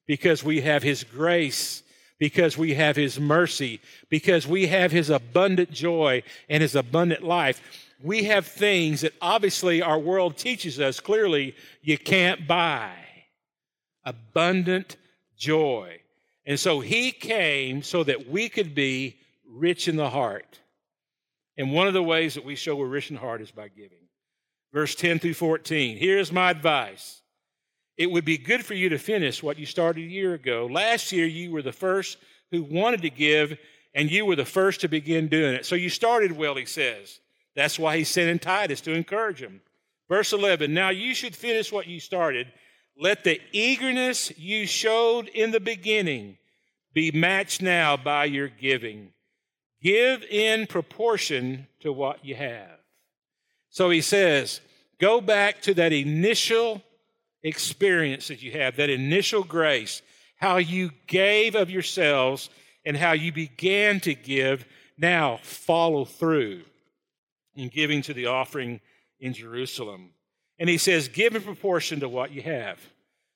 because 0.05 0.43
we 0.43 0.59
have 0.59 0.83
His 0.83 1.05
grace, 1.05 1.81
because 2.19 2.57
we 2.57 2.75
have 2.75 2.95
His 2.95 3.19
mercy, 3.19 3.81
because 4.09 4.45
we 4.45 4.67
have 4.67 4.91
His 4.91 5.09
abundant 5.09 5.71
joy 5.71 6.21
and 6.49 6.61
His 6.61 6.75
abundant 6.75 7.23
life. 7.23 7.61
We 8.01 8.25
have 8.25 8.45
things 8.45 9.01
that 9.01 9.13
obviously 9.21 9.81
our 9.81 9.99
world 9.99 10.37
teaches 10.37 10.79
us 10.79 10.99
clearly 10.99 11.55
you 11.81 11.97
can't 11.97 12.47
buy 12.47 12.91
abundant 14.05 14.97
joy. 15.37 15.99
And 16.45 16.59
so 16.59 16.79
he 16.79 17.11
came 17.11 17.83
so 17.83 18.03
that 18.03 18.27
we 18.29 18.49
could 18.49 18.73
be 18.73 19.17
rich 19.47 19.87
in 19.87 19.97
the 19.97 20.09
heart. 20.09 20.59
And 21.57 21.73
one 21.73 21.87
of 21.87 21.93
the 21.93 22.03
ways 22.03 22.35
that 22.35 22.45
we 22.45 22.55
show 22.55 22.75
we're 22.75 22.87
rich 22.87 23.11
in 23.11 23.17
heart 23.17 23.41
is 23.41 23.51
by 23.51 23.67
giving. 23.67 24.07
verse 24.71 24.95
10 24.95 25.19
through 25.19 25.33
14. 25.33 25.97
Here's 25.97 26.31
my 26.31 26.51
advice. 26.51 27.21
It 27.99 28.09
would 28.09 28.23
be 28.23 28.37
good 28.37 28.65
for 28.65 28.75
you 28.75 28.87
to 28.89 28.97
finish 28.97 29.43
what 29.43 29.59
you 29.59 29.65
started 29.65 30.05
a 30.05 30.07
year 30.07 30.33
ago. 30.33 30.69
Last 30.71 31.11
year, 31.11 31.25
you 31.25 31.51
were 31.51 31.61
the 31.61 31.73
first 31.73 32.17
who 32.49 32.63
wanted 32.63 33.01
to 33.01 33.09
give, 33.09 33.57
and 33.93 34.09
you 34.09 34.25
were 34.25 34.37
the 34.37 34.45
first 34.45 34.79
to 34.81 34.87
begin 34.87 35.27
doing 35.27 35.53
it. 35.53 35.65
So 35.65 35.75
you 35.75 35.89
started 35.89 36.31
well, 36.31 36.55
he 36.55 36.63
says. 36.63 37.19
That's 37.55 37.77
why 37.77 37.97
he's 37.97 38.07
sending 38.07 38.39
Titus 38.39 38.79
to 38.81 38.93
encourage 38.93 39.41
him. 39.41 39.59
Verse 40.07 40.31
11 40.31 40.73
Now 40.73 40.91
you 40.91 41.13
should 41.13 41.35
finish 41.35 41.73
what 41.73 41.87
you 41.87 41.99
started. 41.99 42.47
Let 42.97 43.25
the 43.25 43.41
eagerness 43.51 44.31
you 44.37 44.65
showed 44.65 45.27
in 45.27 45.51
the 45.51 45.59
beginning 45.59 46.37
be 46.93 47.11
matched 47.11 47.61
now 47.61 47.97
by 47.97 48.25
your 48.25 48.47
giving. 48.47 49.11
Give 49.81 50.23
in 50.23 50.67
proportion 50.67 51.67
to 51.81 51.91
what 51.91 52.23
you 52.23 52.35
have. 52.35 52.79
So 53.69 53.89
he 53.89 54.01
says, 54.01 54.61
go 55.01 55.19
back 55.19 55.61
to 55.63 55.73
that 55.73 55.91
initial 55.91 56.81
experience 57.43 58.27
that 58.27 58.41
you 58.41 58.51
have, 58.51 58.75
that 58.75 58.89
initial 58.89 59.43
grace, 59.43 60.01
how 60.35 60.57
you 60.57 60.91
gave 61.07 61.55
of 61.55 61.69
yourselves 61.69 62.49
and 62.85 62.97
how 62.97 63.13
you 63.13 63.31
began 63.31 63.99
to 64.01 64.13
give. 64.13 64.65
Now 64.97 65.39
follow 65.43 66.05
through 66.05 66.63
in 67.55 67.69
giving 67.69 68.01
to 68.03 68.13
the 68.13 68.27
offering 68.27 68.81
in 69.19 69.33
Jerusalem. 69.33 70.11
And 70.57 70.69
he 70.69 70.77
says, 70.77 71.07
give 71.07 71.35
in 71.35 71.41
proportion 71.41 72.01
to 72.01 72.09
what 72.09 72.31
you 72.31 72.41
have. 72.41 72.79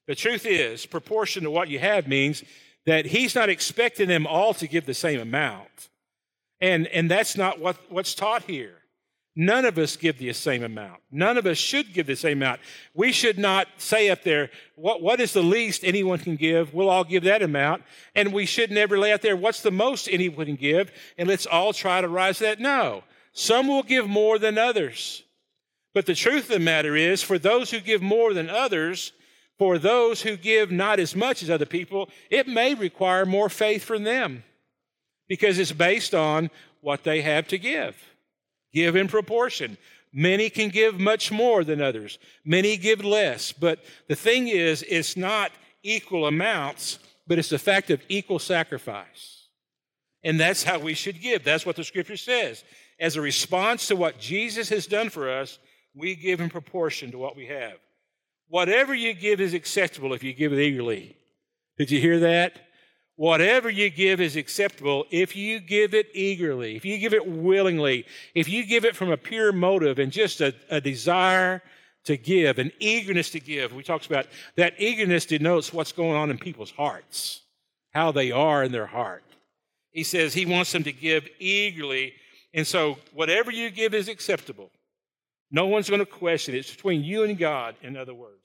The 0.08 0.16
truth 0.16 0.46
is, 0.46 0.86
proportion 0.86 1.44
to 1.44 1.52
what 1.52 1.70
you 1.70 1.80
have 1.80 2.08
means 2.08 2.44
that 2.86 3.06
he's 3.06 3.36
not 3.36 3.50
expecting 3.50 4.10
them 4.10 4.28
all 4.28 4.54
to 4.56 4.68
give 4.68 4.86
the 4.86 4.94
same 4.94 5.22
amount. 5.22 5.90
And, 6.60 6.88
and 6.88 7.10
that's 7.10 7.38
not 7.38 7.60
what, 7.60 7.78
what's 7.90 8.14
taught 8.14 8.44
here. 8.44 8.76
None 9.36 9.66
of 9.66 9.80
us 9.80 9.96
give 9.96 10.20
the 10.20 10.32
same 10.34 10.64
amount. 10.64 11.02
None 11.12 11.38
of 11.38 11.48
us 11.48 11.58
should 11.58 11.92
give 11.92 12.06
the 12.06 12.16
same 12.16 12.38
amount. 12.38 12.60
We 12.94 13.12
should 13.12 13.40
not 13.40 13.68
say 13.78 14.10
up 14.12 14.24
there, 14.24 14.52
what, 14.76 15.02
what 15.02 15.20
is 15.20 15.34
the 15.34 15.42
least 15.42 15.84
anyone 15.84 16.20
can 16.20 16.36
give? 16.36 16.72
We'll 16.74 16.90
all 16.90 17.04
give 17.04 17.24
that 17.24 17.42
amount. 17.42 17.84
And 18.14 18.32
we 18.32 18.46
should 18.46 18.70
never 18.70 19.00
lay 19.00 19.12
out 19.12 19.24
there, 19.24 19.36
what's 19.36 19.62
the 19.62 19.72
most 19.72 20.08
anyone 20.08 20.46
can 20.46 20.56
give? 20.56 20.92
And 21.18 21.28
let's 21.28 21.48
all 21.48 21.74
try 21.74 22.00
to 22.02 22.08
rise 22.08 22.38
to 22.38 22.44
that. 22.44 22.60
No. 22.60 23.04
Some 23.32 23.68
will 23.68 23.82
give 23.82 24.08
more 24.08 24.38
than 24.38 24.60
others. 24.60 25.24
But 25.96 26.06
the 26.06 26.16
truth 26.16 26.44
of 26.44 26.50
the 26.50 26.60
matter 26.60 26.96
is, 26.96 27.24
for 27.24 27.40
those 27.40 27.72
who 27.72 27.80
give 27.80 28.04
more 28.04 28.36
than 28.36 28.50
others, 28.50 29.14
for 29.58 29.80
those 29.80 30.22
who 30.22 30.38
give 30.38 30.72
not 30.72 31.00
as 31.00 31.16
much 31.16 31.42
as 31.42 31.50
other 31.50 31.66
people, 31.66 32.10
it 32.30 32.48
may 32.48 32.76
require 32.76 33.26
more 33.26 33.50
faith 33.50 33.84
from 33.84 34.04
them 34.04 34.44
because 35.28 35.58
it's 35.58 35.72
based 35.72 36.14
on 36.14 36.52
what 36.82 37.04
they 37.04 37.22
have 37.22 37.48
to 37.48 37.58
give. 37.58 37.96
Give 38.74 38.96
in 38.96 39.08
proportion. 39.08 39.78
Many 40.12 40.50
can 40.50 40.70
give 40.70 41.00
much 41.00 41.32
more 41.32 41.64
than 41.64 41.82
others, 41.82 42.20
many 42.46 42.78
give 42.78 43.04
less. 43.04 43.52
But 43.52 43.80
the 44.08 44.16
thing 44.16 44.48
is, 44.48 44.84
it's 44.88 45.18
not 45.18 45.52
equal 45.82 46.28
amounts, 46.28 47.00
but 47.26 47.40
it's 47.40 47.50
the 47.50 47.58
fact 47.58 47.90
of 47.90 48.02
equal 48.10 48.40
sacrifice. 48.40 49.48
And 50.24 50.40
that's 50.40 50.64
how 50.64 50.80
we 50.80 50.94
should 50.94 51.20
give. 51.20 51.44
That's 51.44 51.66
what 51.66 51.76
the 51.76 51.84
scripture 51.84 52.18
says. 52.18 52.64
As 53.00 53.16
a 53.16 53.22
response 53.22 53.88
to 53.88 53.96
what 53.96 54.20
Jesus 54.20 54.70
has 54.70 54.86
done 54.86 55.10
for 55.10 55.30
us, 55.30 55.60
we 55.96 56.16
give 56.16 56.40
in 56.40 56.50
proportion 56.50 57.12
to 57.12 57.18
what 57.18 57.36
we 57.36 57.48
have. 57.48 57.74
Whatever 58.48 58.94
you 58.94 59.14
give 59.14 59.42
is 59.42 59.54
acceptable 59.54 60.14
if 60.14 60.24
you 60.24 60.34
give 60.34 60.54
it 60.54 60.60
eagerly. 60.60 61.18
Did 61.78 61.92
you 61.92 62.00
hear 62.00 62.20
that? 62.20 62.54
Whatever 63.16 63.70
you 63.70 63.90
give 63.92 64.20
is 64.20 64.36
acceptable 64.36 65.06
if 65.12 65.36
you 65.36 65.60
give 65.60 65.94
it 65.94 66.08
eagerly, 66.14 66.76
if 66.76 66.84
you 66.84 66.98
give 66.98 67.14
it 67.14 67.28
willingly, 67.28 68.06
if 68.34 68.50
you 68.50 68.66
give 68.66 68.86
it 68.86 68.96
from 68.96 69.12
a 69.12 69.18
pure 69.18 69.52
motive 69.52 70.00
and 70.00 70.12
just 70.12 70.42
a, 70.42 70.54
a 70.70 70.82
desire 70.82 71.62
to 72.06 72.18
give, 72.18 72.60
an 72.60 72.72
eagerness 72.80 73.30
to 73.32 73.40
give. 73.40 73.74
We 73.74 73.84
talked 73.84 74.08
about 74.08 74.28
that 74.56 74.74
eagerness 74.78 75.26
denotes 75.26 75.72
what's 75.72 75.92
going 75.92 76.16
on 76.16 76.32
in 76.32 76.38
people's 76.38 76.72
hearts, 76.72 77.42
how 77.94 78.12
they 78.12 78.32
are 78.32 78.64
in 78.64 78.72
their 78.72 78.88
heart. 78.88 79.24
He 79.92 80.04
says 80.04 80.34
he 80.34 80.46
wants 80.46 80.72
them 80.72 80.84
to 80.84 80.92
give 80.92 81.28
eagerly. 81.40 82.14
And 82.54 82.66
so, 82.66 82.98
whatever 83.14 83.52
you 83.52 83.70
give 83.70 83.94
is 83.94 84.08
acceptable. 84.08 84.72
No 85.52 85.68
one's 85.68 85.90
going 85.90 86.00
to 86.00 86.06
question 86.06 86.56
it. 86.56 86.60
It's 86.60 86.76
between 86.76 87.04
you 87.04 87.24
and 87.24 87.38
God, 87.38 87.76
in 87.84 87.96
other 87.96 88.14
words. 88.14 88.42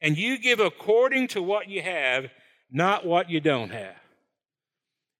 And 0.00 0.18
you 0.18 0.36
give 0.38 0.58
according 0.58 1.28
to 1.28 1.42
what 1.42 1.68
you 1.68 1.80
have, 1.82 2.26
not 2.72 3.06
what 3.06 3.30
you 3.30 3.40
don't 3.40 3.70
have. 3.70 3.99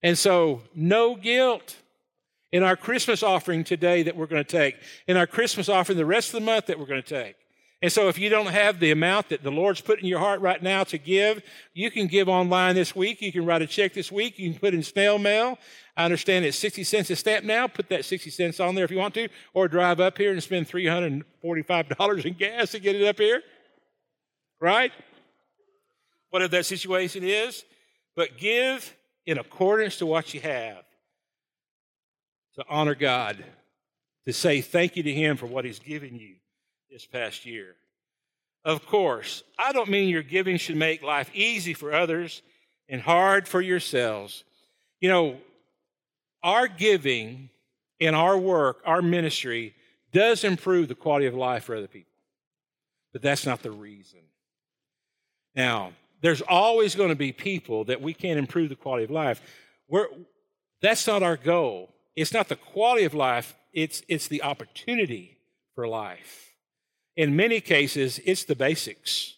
And 0.03 0.17
so, 0.17 0.61
no 0.73 1.15
guilt. 1.15 1.77
In 2.51 2.63
our 2.63 2.75
Christmas 2.75 3.23
offering 3.23 3.63
today 3.63 4.03
that 4.03 4.17
we're 4.17 4.25
going 4.25 4.43
to 4.43 4.51
take, 4.51 4.75
in 5.07 5.15
our 5.15 5.25
Christmas 5.25 5.69
offering 5.69 5.97
the 5.97 6.05
rest 6.05 6.33
of 6.33 6.41
the 6.41 6.45
month 6.45 6.65
that 6.65 6.77
we're 6.77 6.85
going 6.85 7.01
to 7.01 7.23
take. 7.23 7.37
And 7.81 7.91
so, 7.91 8.09
if 8.09 8.19
you 8.19 8.29
don't 8.29 8.47
have 8.47 8.79
the 8.79 8.91
amount 8.91 9.29
that 9.29 9.41
the 9.41 9.51
Lord's 9.51 9.79
put 9.79 9.99
in 9.99 10.05
your 10.05 10.19
heart 10.19 10.41
right 10.41 10.61
now 10.61 10.83
to 10.83 10.97
give, 10.97 11.41
you 11.73 11.89
can 11.89 12.07
give 12.07 12.27
online 12.27 12.75
this 12.75 12.93
week. 12.93 13.21
You 13.21 13.31
can 13.31 13.45
write 13.45 13.61
a 13.61 13.67
check 13.67 13.93
this 13.93 14.11
week. 14.11 14.37
You 14.37 14.51
can 14.51 14.59
put 14.59 14.73
in 14.73 14.83
snail 14.83 15.17
mail. 15.17 15.57
I 15.95 16.05
understand 16.05 16.45
it's 16.45 16.57
60 16.57 16.83
cents 16.83 17.09
a 17.09 17.15
stamp 17.15 17.45
now. 17.45 17.67
Put 17.67 17.89
that 17.89 18.05
60 18.05 18.29
cents 18.29 18.59
on 18.59 18.75
there 18.75 18.85
if 18.85 18.91
you 18.91 18.97
want 18.97 19.13
to, 19.13 19.29
or 19.53 19.67
drive 19.67 19.99
up 19.99 20.17
here 20.17 20.31
and 20.31 20.43
spend 20.43 20.67
$345 20.67 22.25
in 22.25 22.33
gas 22.33 22.71
to 22.71 22.79
get 22.79 22.95
it 22.95 23.07
up 23.07 23.17
here. 23.17 23.41
Right? 24.59 24.91
Whatever 26.29 26.51
that 26.51 26.65
situation 26.65 27.23
is. 27.23 27.63
But 28.15 28.37
give 28.37 28.93
in 29.25 29.37
accordance 29.37 29.97
to 29.97 30.05
what 30.05 30.33
you 30.33 30.41
have 30.41 30.83
to 32.55 32.65
honor 32.69 32.95
God, 32.95 33.43
to 34.25 34.33
say 34.33 34.61
thank 34.61 34.95
you 34.95 35.03
to 35.03 35.13
Him 35.13 35.37
for 35.37 35.45
what 35.45 35.65
He's 35.65 35.79
given 35.79 36.15
you 36.17 36.35
this 36.89 37.05
past 37.05 37.45
year. 37.45 37.75
Of 38.63 38.85
course, 38.85 39.43
I 39.57 39.71
don't 39.71 39.89
mean 39.89 40.09
your 40.09 40.23
giving 40.23 40.57
should 40.57 40.75
make 40.75 41.01
life 41.01 41.31
easy 41.33 41.73
for 41.73 41.93
others 41.93 42.41
and 42.87 43.01
hard 43.01 43.47
for 43.47 43.61
yourselves. 43.61 44.43
You 44.99 45.09
know, 45.09 45.37
our 46.43 46.67
giving 46.67 47.49
and 47.99 48.15
our 48.15 48.37
work, 48.37 48.81
our 48.85 49.01
ministry, 49.01 49.73
does 50.11 50.43
improve 50.43 50.89
the 50.89 50.95
quality 50.95 51.25
of 51.25 51.33
life 51.33 51.63
for 51.63 51.75
other 51.75 51.87
people. 51.87 52.11
But 53.13 53.21
that's 53.21 53.45
not 53.45 53.63
the 53.63 53.71
reason. 53.71 54.19
Now, 55.55 55.93
there's 56.21 56.41
always 56.41 56.95
going 56.95 57.09
to 57.09 57.15
be 57.15 57.31
people 57.31 57.85
that 57.85 58.01
we 58.01 58.13
can't 58.13 58.39
improve 58.39 58.69
the 58.69 58.75
quality 58.75 59.03
of 59.03 59.11
life. 59.11 59.41
We're, 59.87 60.07
that's 60.81 61.05
not 61.07 61.23
our 61.23 61.37
goal. 61.37 61.93
It's 62.15 62.33
not 62.33 62.47
the 62.47 62.55
quality 62.55 63.05
of 63.05 63.13
life, 63.13 63.55
it's, 63.73 64.03
it's 64.07 64.27
the 64.27 64.43
opportunity 64.43 65.37
for 65.75 65.87
life. 65.87 66.53
In 67.15 67.35
many 67.35 67.61
cases, 67.61 68.19
it's 68.25 68.43
the 68.43 68.55
basics. 68.55 69.35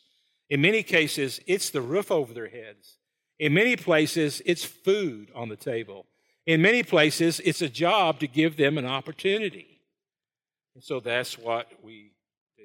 In 0.49 0.61
many 0.61 0.83
cases, 0.83 1.39
it's 1.47 1.69
the 1.69 1.81
roof 1.81 2.11
over 2.11 2.33
their 2.33 2.49
heads. 2.49 2.97
In 3.39 3.53
many 3.53 3.75
places, 3.75 4.41
it's 4.45 4.63
food 4.63 5.31
on 5.35 5.49
the 5.49 5.55
table. 5.55 6.05
In 6.45 6.61
many 6.61 6.83
places, 6.83 7.39
it's 7.43 7.61
a 7.61 7.69
job 7.69 8.19
to 8.19 8.27
give 8.27 8.57
them 8.57 8.77
an 8.77 8.85
opportunity. 8.85 9.81
And 10.75 10.83
so 10.83 10.99
that's 10.99 11.37
what 11.37 11.67
we 11.81 12.11
do. 12.57 12.63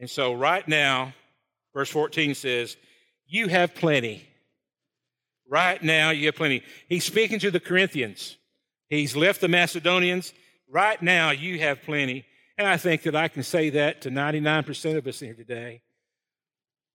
And 0.00 0.08
so 0.08 0.32
right 0.32 0.66
now, 0.66 1.12
Verse 1.78 1.90
14 1.90 2.34
says, 2.34 2.76
You 3.28 3.46
have 3.46 3.72
plenty. 3.72 4.28
Right 5.48 5.80
now, 5.80 6.10
you 6.10 6.26
have 6.26 6.34
plenty. 6.34 6.64
He's 6.88 7.04
speaking 7.04 7.38
to 7.38 7.52
the 7.52 7.60
Corinthians. 7.60 8.36
He's 8.88 9.14
left 9.14 9.40
the 9.40 9.46
Macedonians. 9.46 10.32
Right 10.68 11.00
now, 11.00 11.30
you 11.30 11.60
have 11.60 11.80
plenty. 11.82 12.24
And 12.58 12.66
I 12.66 12.78
think 12.78 13.02
that 13.02 13.14
I 13.14 13.28
can 13.28 13.44
say 13.44 13.70
that 13.70 14.00
to 14.00 14.10
99% 14.10 14.96
of 14.96 15.06
us 15.06 15.20
here 15.20 15.34
today. 15.34 15.82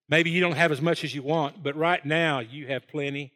Maybe 0.10 0.32
you 0.32 0.42
don't 0.42 0.58
have 0.58 0.74
as 0.74 0.82
much 0.82 1.06
as 1.06 1.16
you 1.16 1.22
want, 1.22 1.64
but 1.64 1.78
right 1.78 2.06
now, 2.06 2.40
you 2.40 2.68
have 2.68 2.86
plenty. 2.86 3.32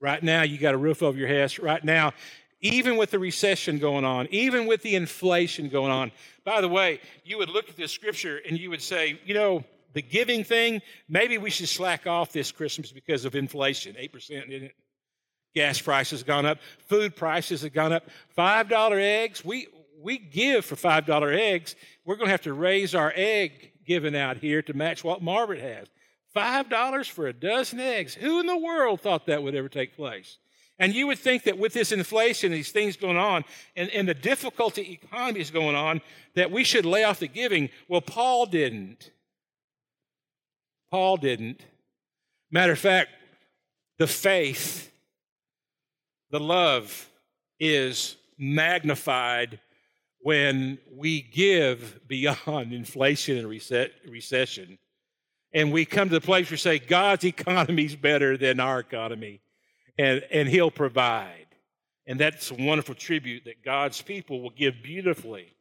Right 0.00 0.22
now, 0.22 0.44
you 0.44 0.56
got 0.56 0.72
a 0.72 0.78
roof 0.78 1.02
over 1.02 1.18
your 1.18 1.28
head. 1.28 1.58
Right 1.58 1.84
now, 1.84 2.14
even 2.62 2.96
with 2.96 3.10
the 3.10 3.18
recession 3.18 3.78
going 3.78 4.06
on, 4.06 4.28
even 4.30 4.66
with 4.66 4.80
the 4.80 4.94
inflation 4.94 5.68
going 5.68 5.92
on. 5.92 6.10
By 6.42 6.62
the 6.62 6.68
way, 6.68 7.00
you 7.22 7.36
would 7.36 7.50
look 7.50 7.68
at 7.68 7.76
this 7.76 7.92
scripture 7.92 8.40
and 8.48 8.58
you 8.58 8.70
would 8.70 8.80
say, 8.80 9.20
you 9.26 9.34
know, 9.34 9.64
the 9.92 10.02
giving 10.02 10.44
thing, 10.44 10.82
maybe 11.08 11.38
we 11.38 11.50
should 11.50 11.68
slack 11.68 12.06
off 12.06 12.32
this 12.32 12.52
Christmas 12.52 12.92
because 12.92 13.24
of 13.24 13.34
inflation. 13.34 13.94
8%, 13.94 14.14
isn't 14.14 14.50
it? 14.50 14.74
Gas 15.54 15.80
prices 15.80 16.20
have 16.20 16.26
gone 16.26 16.46
up. 16.46 16.58
Food 16.86 17.14
prices 17.14 17.62
have 17.62 17.72
gone 17.72 17.92
up. 17.92 18.08
$5 18.36 18.92
eggs, 18.92 19.44
we, 19.44 19.68
we 20.00 20.18
give 20.18 20.64
for 20.64 20.76
$5 20.76 21.36
eggs. 21.38 21.76
We're 22.04 22.16
going 22.16 22.28
to 22.28 22.32
have 22.32 22.42
to 22.42 22.54
raise 22.54 22.94
our 22.94 23.12
egg 23.14 23.72
giving 23.86 24.16
out 24.16 24.38
here 24.38 24.62
to 24.62 24.74
match 24.74 25.04
what 25.04 25.22
Margaret 25.22 25.60
has. 25.60 25.88
$5 26.34 27.10
for 27.10 27.26
a 27.26 27.32
dozen 27.32 27.80
eggs. 27.80 28.14
Who 28.14 28.40
in 28.40 28.46
the 28.46 28.56
world 28.56 29.00
thought 29.00 29.26
that 29.26 29.42
would 29.42 29.54
ever 29.54 29.68
take 29.68 29.94
place? 29.94 30.38
And 30.78 30.94
you 30.94 31.06
would 31.06 31.18
think 31.18 31.44
that 31.44 31.58
with 31.58 31.74
this 31.74 31.92
inflation, 31.92 32.50
these 32.50 32.72
things 32.72 32.96
going 32.96 33.18
on, 33.18 33.44
and, 33.76 33.90
and 33.90 34.08
the 34.08 34.14
difficulty 34.14 34.98
economy 35.02 35.40
is 35.40 35.50
going 35.50 35.76
on, 35.76 36.00
that 36.34 36.50
we 36.50 36.64
should 36.64 36.86
lay 36.86 37.04
off 37.04 37.20
the 37.20 37.28
giving. 37.28 37.68
Well, 37.88 38.00
Paul 38.00 38.46
didn't. 38.46 39.10
Paul 40.92 41.16
didn't. 41.16 41.62
Matter 42.50 42.72
of 42.72 42.78
fact, 42.78 43.08
the 43.96 44.06
faith, 44.06 44.92
the 46.30 46.38
love 46.38 47.08
is 47.58 48.16
magnified 48.36 49.58
when 50.18 50.76
we 50.94 51.22
give 51.22 52.06
beyond 52.06 52.36
inflation 52.74 53.38
and 53.38 53.48
reset, 53.48 53.92
recession, 54.06 54.78
and 55.54 55.72
we 55.72 55.86
come 55.86 56.10
to 56.10 56.14
the 56.14 56.20
place 56.20 56.48
where 56.50 56.56
we 56.56 56.58
say 56.58 56.78
God's 56.78 57.24
economy 57.24 57.86
is 57.86 57.96
better 57.96 58.36
than 58.36 58.60
our 58.60 58.78
economy, 58.78 59.40
and, 59.96 60.22
and 60.30 60.46
He'll 60.46 60.70
provide. 60.70 61.46
And 62.06 62.20
that's 62.20 62.50
a 62.50 62.54
wonderful 62.54 62.96
tribute 62.96 63.44
that 63.46 63.64
God's 63.64 64.02
people 64.02 64.42
will 64.42 64.50
give 64.50 64.82
beautifully, 64.82 65.54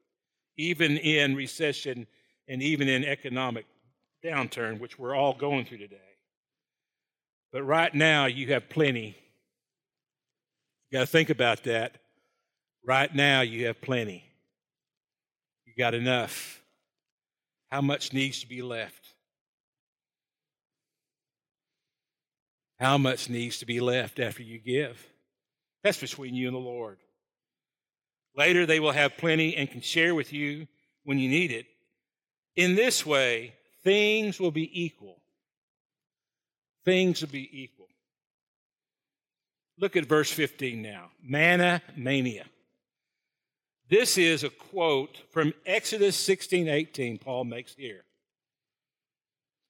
even 0.58 0.98
in 0.98 1.36
recession 1.36 2.06
and 2.50 2.62
even 2.62 2.90
in 2.90 3.06
economic 3.06 3.66
downturn, 4.24 4.80
which 4.80 5.00
we're 5.00 5.16
all 5.16 5.34
going 5.34 5.66
through 5.66 5.80
today. 5.80 5.98
But 7.52 7.64
right 7.64 7.94
now, 7.94 8.26
you 8.26 8.48
have 8.54 8.70
plenty. 8.70 9.16
You 10.90 11.00
got 11.00 11.02
to 11.02 11.08
think 11.08 11.30
about 11.30 11.64
that. 11.64 11.98
Right 12.86 13.14
now, 13.14 13.42
you 13.42 13.68
have 13.68 13.82
plenty. 13.82 14.24
You 15.66 15.74
got 15.78 15.94
enough. 15.94 16.62
How 17.70 17.82
much 17.82 18.14
needs 18.14 18.42
to 18.42 18.48
be 18.48 18.62
left? 18.62 19.08
How 22.80 22.98
much 22.98 23.30
needs 23.30 23.60
to 23.60 23.66
be 23.66 23.80
left 23.80 24.20
after 24.20 24.42
you 24.42 24.58
give? 24.58 25.06
That's 25.84 26.00
between 26.00 26.36
you 26.36 26.48
and 26.48 26.56
the 26.56 26.60
Lord. 26.60 26.98
Later, 28.36 28.66
they 28.66 28.80
will 28.80 28.92
have 28.92 29.18
plenty 29.18 29.56
and 29.56 29.70
can 29.70 29.82
share 29.82 30.16
with 30.16 30.34
you 30.34 30.68
when 31.04 31.20
you 31.20 31.30
need 31.30 31.52
it. 31.52 31.66
In 32.56 32.76
this 32.76 33.06
way, 33.06 33.54
things 33.84 34.40
will 34.40 34.52
be 34.52 34.84
equal. 34.84 35.18
Things 36.86 37.22
will 37.22 37.30
be 37.30 37.50
equal. 37.52 37.88
Look 39.80 39.96
at 39.96 40.06
verse 40.06 40.32
15 40.32 40.82
now. 40.82 41.10
Manna 41.24 41.82
mania. 41.96 42.46
This 43.90 44.18
is 44.18 44.44
a 44.44 44.50
quote 44.50 45.22
from 45.32 45.54
Exodus 45.66 46.16
16 46.16 46.68
18, 46.68 47.18
Paul 47.18 47.44
makes 47.46 47.74
here. 47.76 48.04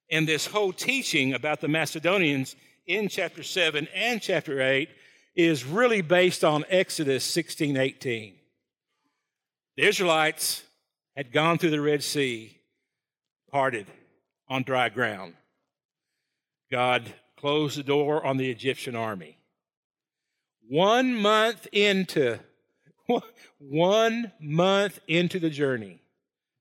And 0.10 0.28
this 0.28 0.45
whole 0.45 0.74
teaching 0.74 1.34
about 1.34 1.62
the 1.62 1.67
Macedonians 1.67 2.56
in 2.86 3.08
chapter 3.08 3.41
7 3.41 3.88
and 3.95 4.21
chapter 4.21 4.62
8 4.62 4.89
is 5.36 5.65
really 5.65 6.02
based 6.02 6.43
on 6.43 6.65
Exodus 6.69 7.24
16 7.24 7.78
18. 7.78 8.36
The 9.78 9.84
Israelites 9.84 10.63
had 11.15 11.32
gone 11.32 11.58
through 11.58 11.71
the 11.71 11.82
Red 11.82 12.04
Sea, 12.04 12.58
parted 13.50 13.88
on 14.52 14.64
dry 14.64 14.90
ground. 14.90 15.34
God 16.70 17.14
closed 17.38 17.78
the 17.78 17.84
door 17.84 18.26
on 18.26 18.36
the 18.36 18.52
Egyptian 18.52 18.98
army. 18.98 19.38
One 20.68 21.16
month 21.16 21.68
into 21.72 22.38
one 23.60 24.34
month 24.42 25.00
into 25.08 25.40
the 25.40 25.50
journey, 25.50 26.02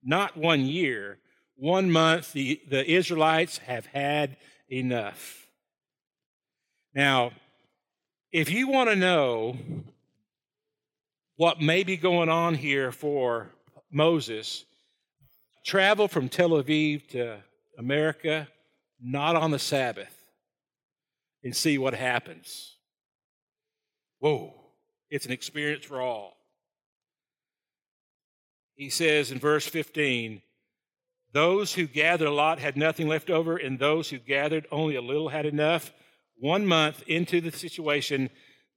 not 0.05 0.37
one 0.37 0.65
year, 0.67 1.19
one 1.57 1.91
month, 1.91 2.33
the, 2.33 2.61
the 2.69 2.89
Israelites 2.89 3.59
have 3.59 3.87
had 3.87 4.37
enough. 4.71 5.49
Now, 6.95 7.33
if 8.31 8.51
you 8.53 8.69
want 8.69 8.89
to 8.91 8.97
know 8.97 9.57
what 11.37 11.61
may 11.61 11.83
be 11.83 11.97
going 11.97 12.29
on 12.29 12.55
here 12.55 12.93
for 12.93 13.51
Moses, 13.91 14.65
travel 15.65 16.07
from 16.07 16.29
Tel 16.29 16.51
Aviv 16.51 17.09
to 17.09 17.43
America, 17.81 18.47
not 19.01 19.35
on 19.35 19.51
the 19.51 19.59
Sabbath, 19.59 20.15
and 21.43 21.57
see 21.57 21.79
what 21.79 21.95
happens. 21.95 22.77
Whoa, 24.19 24.55
it's 25.09 25.25
an 25.25 25.33
experience 25.33 25.87
for 25.87 26.01
all. 26.01 26.37
He 28.75 28.91
says 28.91 29.33
in 29.33 29.39
verse 29.39 29.67
15, 29.67 30.43
those 31.33 31.73
who 31.73 31.87
gathered 31.87 32.29
a 32.29 32.33
lot 32.33 32.59
had 32.59 32.77
nothing 32.77 33.09
left 33.09 33.31
over, 33.31 33.57
and 33.57 33.79
those 33.79 34.11
who 34.11 34.19
gathered 34.19 34.67
only 34.71 34.97
a 34.97 35.03
little 35.03 35.31
had 35.31 35.47
enough 35.47 35.91
one 36.39 36.67
month 36.67 37.03
into 37.07 37.41
the 37.41 37.51
situation, 37.51 38.29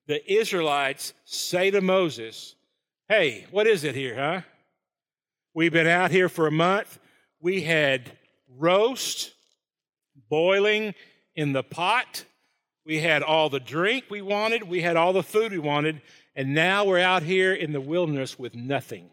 the 0.07 0.31
Israelites 0.31 1.13
say 1.25 1.71
to 1.71 1.81
Moses, 1.81 2.55
Hey, 3.09 3.47
what 3.51 3.67
is 3.67 3.83
it 3.83 3.95
here, 3.95 4.15
huh? 4.15 4.41
We've 5.53 5.73
been 5.73 5.87
out 5.87 6.11
here 6.11 6.29
for 6.29 6.47
a 6.47 6.51
month. 6.51 6.99
We 7.41 7.63
had 7.63 8.17
roast 8.57 9.33
boiling 10.29 10.93
in 11.35 11.53
the 11.53 11.63
pot. 11.63 12.25
We 12.85 12.99
had 12.99 13.23
all 13.23 13.49
the 13.49 13.59
drink 13.59 14.05
we 14.09 14.21
wanted. 14.21 14.63
We 14.63 14.81
had 14.81 14.95
all 14.95 15.13
the 15.13 15.23
food 15.23 15.51
we 15.51 15.59
wanted. 15.59 16.01
And 16.35 16.53
now 16.53 16.85
we're 16.85 16.99
out 16.99 17.23
here 17.23 17.53
in 17.53 17.71
the 17.73 17.81
wilderness 17.81 18.37
with 18.37 18.55
nothing. 18.55 19.09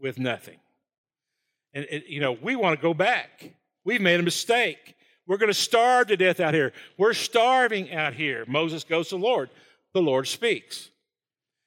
With 0.00 0.18
nothing. 0.18 0.58
And, 1.74 1.86
you 2.06 2.20
know, 2.20 2.32
we 2.32 2.56
want 2.56 2.78
to 2.78 2.82
go 2.82 2.94
back. 2.94 3.52
We've 3.84 4.00
made 4.00 4.20
a 4.20 4.22
mistake. 4.22 4.94
We're 5.26 5.36
going 5.36 5.50
to 5.50 5.54
starve 5.54 6.06
to 6.08 6.16
death 6.16 6.40
out 6.40 6.54
here. 6.54 6.72
We're 6.96 7.12
starving 7.12 7.92
out 7.92 8.14
here. 8.14 8.44
Moses 8.46 8.84
goes 8.84 9.08
to 9.08 9.16
the 9.16 9.22
Lord. 9.22 9.50
The 9.92 10.00
Lord 10.00 10.28
speaks. 10.28 10.90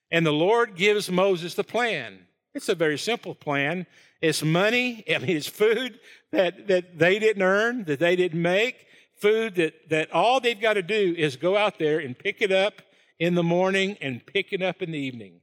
And 0.10 0.26
the 0.26 0.34
Lord 0.34 0.76
gives 0.76 1.12
Moses 1.12 1.54
the 1.54 1.64
plan. 1.64 2.20
It's 2.54 2.70
a 2.70 2.76
very 2.76 2.98
simple 2.98 3.36
plan. 3.36 3.86
It's 4.22 4.44
money, 4.44 5.04
I 5.10 5.20
mean, 5.20 5.38
it's 5.38 5.48
food 5.48 6.00
that, 6.32 6.68
that 6.68 7.00
they 7.00 7.20
didn't 7.20 7.44
earn, 7.44 7.86
that 7.86 8.00
they 8.00 8.16
didn't 8.16 8.42
make, 8.42 8.88
food 9.16 9.56
that, 9.56 9.90
that 9.90 10.12
all 10.12 10.40
they've 10.40 10.60
got 10.60 10.74
to 10.74 10.82
do 10.82 11.16
is 11.18 11.36
go 11.36 11.58
out 11.58 11.80
there 11.80 12.00
and 12.00 12.18
pick 12.18 12.42
it 12.42 12.52
up 12.52 12.82
in 13.20 13.36
the 13.36 13.44
morning 13.44 13.98
and 14.02 14.26
pick 14.26 14.52
it 14.52 14.62
up 14.62 14.82
in 14.82 14.92
the 14.92 14.98
evening. 14.98 15.42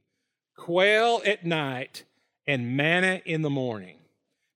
Quail 0.57 1.21
at 1.25 1.45
night 1.45 2.03
and 2.47 2.75
manna 2.75 3.21
in 3.25 3.41
the 3.41 3.49
morning. 3.49 3.97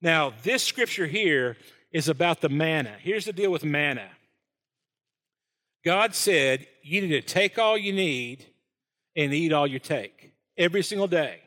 Now, 0.02 0.34
this 0.44 0.64
scripture 0.64 1.08
here 1.08 1.58
is 1.92 2.10
about 2.10 2.42
the 2.42 2.50
manna. 2.50 2.96
Here's 3.00 3.26
the 3.26 3.34
deal 3.34 3.52
with 3.52 3.64
manna 3.64 4.10
God 5.84 6.16
said 6.16 6.68
you 6.84 7.02
need 7.02 7.10
to 7.10 7.22
take 7.22 7.58
all 7.58 7.78
you 7.78 7.94
need 7.94 8.46
and 9.16 9.34
eat 9.34 9.54
all 9.54 9.68
you 9.68 9.80
take 9.80 10.34
every 10.58 10.84
single 10.84 11.08
day. 11.08 11.42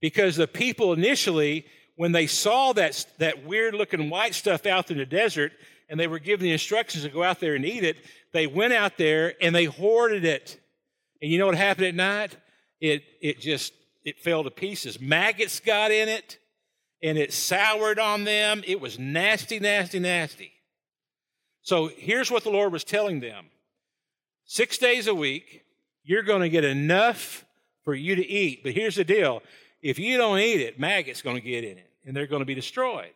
Because 0.00 0.36
the 0.36 0.46
people 0.46 0.92
initially, 0.92 1.66
when 1.96 2.12
they 2.12 2.26
saw 2.26 2.72
that, 2.74 3.06
that 3.18 3.44
weird 3.44 3.74
looking 3.74 4.10
white 4.10 4.34
stuff 4.34 4.66
out 4.66 4.90
in 4.90 4.98
the 4.98 5.06
desert 5.06 5.52
and 5.88 5.98
they 5.98 6.06
were 6.06 6.18
given 6.18 6.44
the 6.44 6.52
instructions 6.52 7.04
to 7.04 7.10
go 7.10 7.22
out 7.22 7.40
there 7.40 7.54
and 7.54 7.64
eat 7.64 7.84
it, 7.84 7.96
they 8.32 8.46
went 8.46 8.72
out 8.72 8.98
there 8.98 9.34
and 9.40 9.54
they 9.54 9.64
hoarded 9.64 10.24
it. 10.24 10.60
And 11.22 11.30
you 11.30 11.38
know 11.38 11.46
what 11.46 11.56
happened 11.56 11.86
at 11.86 11.94
night? 11.94 12.36
It, 12.80 13.02
it 13.22 13.40
just, 13.40 13.72
it 14.04 14.20
fell 14.20 14.44
to 14.44 14.50
pieces. 14.50 15.00
Maggots 15.00 15.60
got 15.60 15.90
in 15.90 16.08
it 16.08 16.38
and 17.02 17.16
it 17.16 17.32
soured 17.32 17.98
on 17.98 18.24
them. 18.24 18.62
It 18.66 18.80
was 18.80 18.98
nasty, 18.98 19.58
nasty, 19.58 19.98
nasty. 19.98 20.52
So 21.62 21.90
here's 21.96 22.30
what 22.30 22.44
the 22.44 22.50
Lord 22.50 22.72
was 22.72 22.84
telling 22.84 23.20
them 23.20 23.46
six 24.44 24.78
days 24.78 25.06
a 25.06 25.14
week, 25.14 25.64
you're 26.04 26.22
going 26.22 26.42
to 26.42 26.48
get 26.48 26.64
enough 26.64 27.44
for 27.84 27.94
you 27.94 28.14
to 28.14 28.24
eat. 28.26 28.62
But 28.62 28.72
here's 28.72 28.96
the 28.96 29.04
deal 29.04 29.42
if 29.88 29.98
you 29.98 30.18
don't 30.18 30.38
eat 30.38 30.60
it, 30.60 30.80
maggots 30.80 31.22
going 31.22 31.36
to 31.36 31.42
get 31.42 31.62
in 31.62 31.78
it 31.78 31.90
and 32.04 32.16
they're 32.16 32.26
going 32.26 32.40
to 32.40 32.46
be 32.46 32.54
destroyed. 32.54 33.12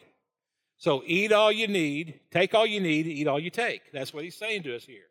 So 0.79 1.03
eat 1.05 1.33
all 1.33 1.51
you 1.51 1.67
need, 1.67 2.21
take 2.31 2.55
all 2.55 2.67
you 2.67 2.81
need, 2.81 3.07
eat 3.07 3.27
all 3.27 3.41
you 3.41 3.51
take. 3.51 3.93
That's 3.93 4.15
what 4.15 4.25
he's 4.25 4.37
saying 4.37 4.63
to 4.63 4.77
us 4.77 4.85
here. 4.85 5.09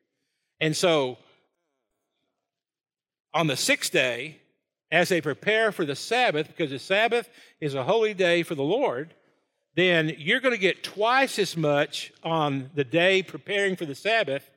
And 0.60 0.76
so 0.76 1.17
on 3.34 3.48
the 3.48 3.58
sixth 3.58 3.91
day, 3.91 4.38
as 4.91 5.10
they 5.10 5.22
prepare 5.22 5.72
for 5.72 5.86
the 5.86 5.95
Sabbath, 5.95 6.48
because 6.48 6.72
the 6.72 6.80
Sabbath 6.80 7.30
is 7.60 7.76
a 7.76 7.84
holy 7.84 8.13
day 8.13 8.41
for 8.41 8.56
the 8.56 8.63
Lord, 8.63 9.13
then 9.76 10.13
you're 10.17 10.39
going 10.39 10.56
to 10.56 10.60
get 10.60 10.84
twice 10.84 11.38
as 11.38 11.56
much 11.56 12.12
on 12.24 12.72
the 12.74 12.84
day 12.84 13.22
preparing 13.22 13.76
for 13.76 13.86
the 13.86 13.95
Sabbath, 13.95 14.50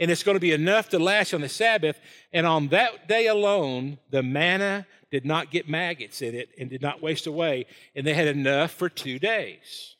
and 0.00 0.10
it's 0.10 0.22
going 0.22 0.36
to 0.36 0.40
be 0.40 0.52
enough 0.52 0.88
to 0.90 0.98
last 0.98 1.32
on 1.32 1.40
the 1.40 1.48
Sabbath. 1.48 1.98
And 2.32 2.46
on 2.46 2.68
that 2.68 3.08
day 3.08 3.28
alone, 3.28 3.98
the 4.10 4.22
manna 4.22 4.86
did 5.10 5.24
not 5.24 5.50
get 5.50 5.68
maggots 5.68 6.22
in 6.22 6.34
it 6.34 6.48
and 6.58 6.68
did 6.68 6.82
not 6.82 7.02
waste 7.02 7.26
away, 7.26 7.66
and 7.94 8.06
they 8.06 8.14
had 8.14 8.28
enough 8.28 8.72
for 8.72 8.88
two 8.88 9.18
days. 9.18 9.96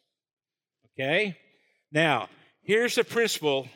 Okay? 0.93 1.37
Now, 1.93 2.29
here's 2.63 2.97
the 2.97 3.05
principle 3.05 3.69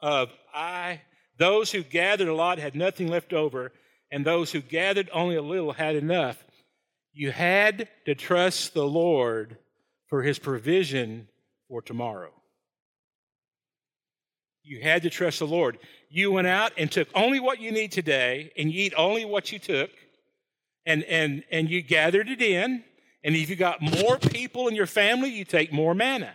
of 0.00 0.30
I 0.54 1.02
those 1.38 1.72
who 1.72 1.82
gathered 1.82 2.28
a 2.28 2.34
lot 2.34 2.58
had 2.58 2.74
nothing 2.74 3.08
left 3.08 3.32
over, 3.32 3.72
and 4.10 4.24
those 4.24 4.52
who 4.52 4.60
gathered 4.60 5.08
only 5.12 5.36
a 5.36 5.42
little 5.42 5.72
had 5.72 5.96
enough. 5.96 6.42
You 7.12 7.30
had 7.30 7.88
to 8.06 8.14
trust 8.14 8.74
the 8.74 8.86
Lord 8.86 9.56
for 10.08 10.22
his 10.22 10.38
provision 10.38 11.28
for 11.68 11.80
tomorrow. 11.80 12.32
You 14.62 14.82
had 14.82 15.02
to 15.04 15.10
trust 15.10 15.38
the 15.38 15.46
Lord. 15.46 15.78
You 16.10 16.30
went 16.30 16.46
out 16.46 16.72
and 16.76 16.92
took 16.92 17.08
only 17.14 17.40
what 17.40 17.60
you 17.60 17.72
need 17.72 17.92
today, 17.92 18.52
and 18.56 18.70
you 18.70 18.82
eat 18.82 18.94
only 18.96 19.24
what 19.24 19.50
you 19.50 19.58
took, 19.58 19.90
and, 20.86 21.04
and, 21.04 21.44
and 21.50 21.70
you 21.70 21.82
gathered 21.82 22.28
it 22.28 22.42
in. 22.42 22.84
And 23.22 23.36
if 23.36 23.50
you 23.50 23.56
got 23.56 23.82
more 23.82 24.18
people 24.18 24.68
in 24.68 24.74
your 24.74 24.86
family, 24.86 25.30
you 25.30 25.44
take 25.44 25.72
more 25.72 25.94
manna. 25.94 26.34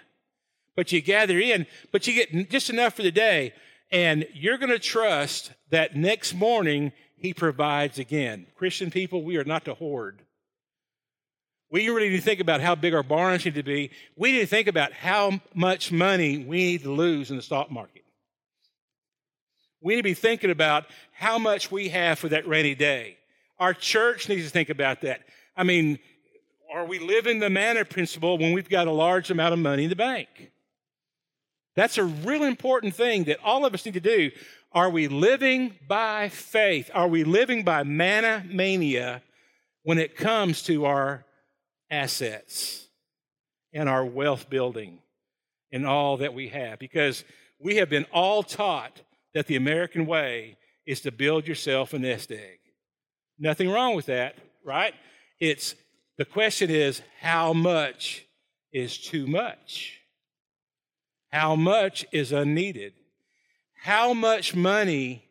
But 0.76 0.92
you 0.92 1.02
gather 1.02 1.40
in, 1.40 1.66
but 1.92 2.06
you 2.06 2.14
get 2.14 2.50
just 2.50 2.70
enough 2.70 2.96
for 2.96 3.04
the 3.04 3.12
day. 3.12 3.54
And 3.92 4.28
you're 4.34 4.58
going 4.58 4.72
to 4.72 4.80
trust 4.80 5.52
that 5.70 5.96
next 5.96 6.34
morning 6.34 6.92
he 7.16 7.34
provides 7.34 7.98
again. 7.98 8.48
Christian 8.56 8.92
people, 8.92 9.24
we 9.24 9.38
are 9.38 9.44
not 9.44 9.66
to 9.66 9.74
hoard. 9.74 10.22
We 11.72 11.90
really 11.90 12.10
need 12.10 12.18
to 12.18 12.22
think 12.22 12.40
about 12.40 12.62
how 12.62 12.76
big 12.76 12.94
our 12.94 13.04
barns 13.04 13.46
need 13.46 13.56
to 13.56 13.64
be. 13.64 13.92
We 14.16 14.34
need 14.34 14.42
to 14.42 14.48
think 14.48 14.68
about 14.68 14.94
how 14.94 15.40
much 15.54 15.92
money 15.92 16.38
we 16.38 16.58
need 16.58 16.84
to 16.84 16.92
lose 16.92 17.32
in 17.32 17.38
the 17.38 17.42
stock 17.42 17.72
market. 17.72 18.04
We 19.82 19.94
need 19.96 20.02
to 20.02 20.04
be 20.04 20.14
thinking 20.14 20.52
about 20.52 20.86
how 21.12 21.38
much 21.38 21.72
we 21.72 21.90
have 21.90 22.20
for 22.20 22.30
that 22.30 22.48
rainy 22.48 22.76
day. 22.76 23.18
Our 23.60 23.74
church 23.74 24.28
needs 24.30 24.46
to 24.46 24.50
think 24.50 24.70
about 24.70 25.02
that. 25.02 25.22
I 25.56 25.64
mean, 25.64 26.00
are 26.74 26.86
we 26.86 27.00
living 27.00 27.40
the 27.40 27.50
manna 27.50 27.86
principle 27.86 28.38
when 28.38 28.54
we've 28.54 28.70
got 28.70 28.88
a 28.88 28.92
large 28.92 29.32
amount 29.32 29.54
of 29.54 29.60
money 29.60 29.84
in 29.84 29.90
the 29.90 29.96
bank? 29.96 30.52
That's 31.76 31.98
a 31.98 32.04
real 32.04 32.44
important 32.44 32.96
thing 32.96 33.26
that 33.26 33.40
all 33.44 33.66
of 33.66 33.74
us 33.74 33.86
need 33.86 33.94
to 33.96 34.00
do. 34.00 34.32
Are 34.72 34.90
we 34.90 35.08
living 35.08 35.74
by 35.88 36.30
faith? 36.30 36.90
Are 36.94 37.08
we 37.08 37.24
living 37.24 37.64
by 37.64 37.84
manna 37.84 38.46
mania 38.48 39.22
when 39.84 39.98
it 39.98 40.16
comes 40.18 40.64
to 40.64 40.86
our 40.86 41.24
assets 41.90 42.88
and 43.72 43.88
our 43.88 44.06
wealth 44.06 44.50
building 44.50 45.00
and 45.72 45.86
all 45.86 46.18
that 46.18 46.34
we 46.34 46.50
have? 46.50 46.80
Because 46.80 47.24
we 47.60 47.78
have 47.78 47.90
been 47.90 48.06
all 48.12 48.44
taught 48.44 49.02
that 49.34 49.48
the 49.48 49.56
American 49.56 50.06
way 50.06 50.58
is 50.86 51.02
to 51.02 51.12
build 51.12 51.48
yourself 51.48 51.94
a 51.94 52.00
nest 52.00 52.32
egg. 52.32 52.60
Nothing 53.38 53.70
wrong 53.70 53.96
with 53.96 54.06
that, 54.06 54.36
right? 54.64 54.94
It's 55.40 55.76
the 56.18 56.26
question 56.26 56.70
is 56.70 57.02
how 57.20 57.54
much 57.54 58.26
is 58.72 58.98
too 58.98 59.28
much? 59.28 60.00
How 61.32 61.56
much 61.56 62.06
is 62.12 62.32
unneeded? 62.32 62.94
How 63.82 64.14
much 64.14 64.56
money 64.56 65.26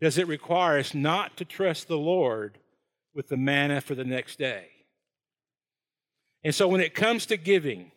does 0.00 0.18
it 0.18 0.28
require 0.28 0.78
us 0.78 0.94
not 0.94 1.36
to 1.38 1.44
trust 1.44 1.88
the 1.88 1.98
Lord 1.98 2.58
with 3.14 3.28
the 3.28 3.36
manna 3.36 3.80
for 3.80 3.94
the 3.94 4.04
next 4.04 4.38
day? 4.38 4.68
And 6.44 6.54
so 6.54 6.68
when 6.68 6.80
it 6.80 6.94
comes 6.94 7.26
to 7.26 7.36
giving, 7.36 7.90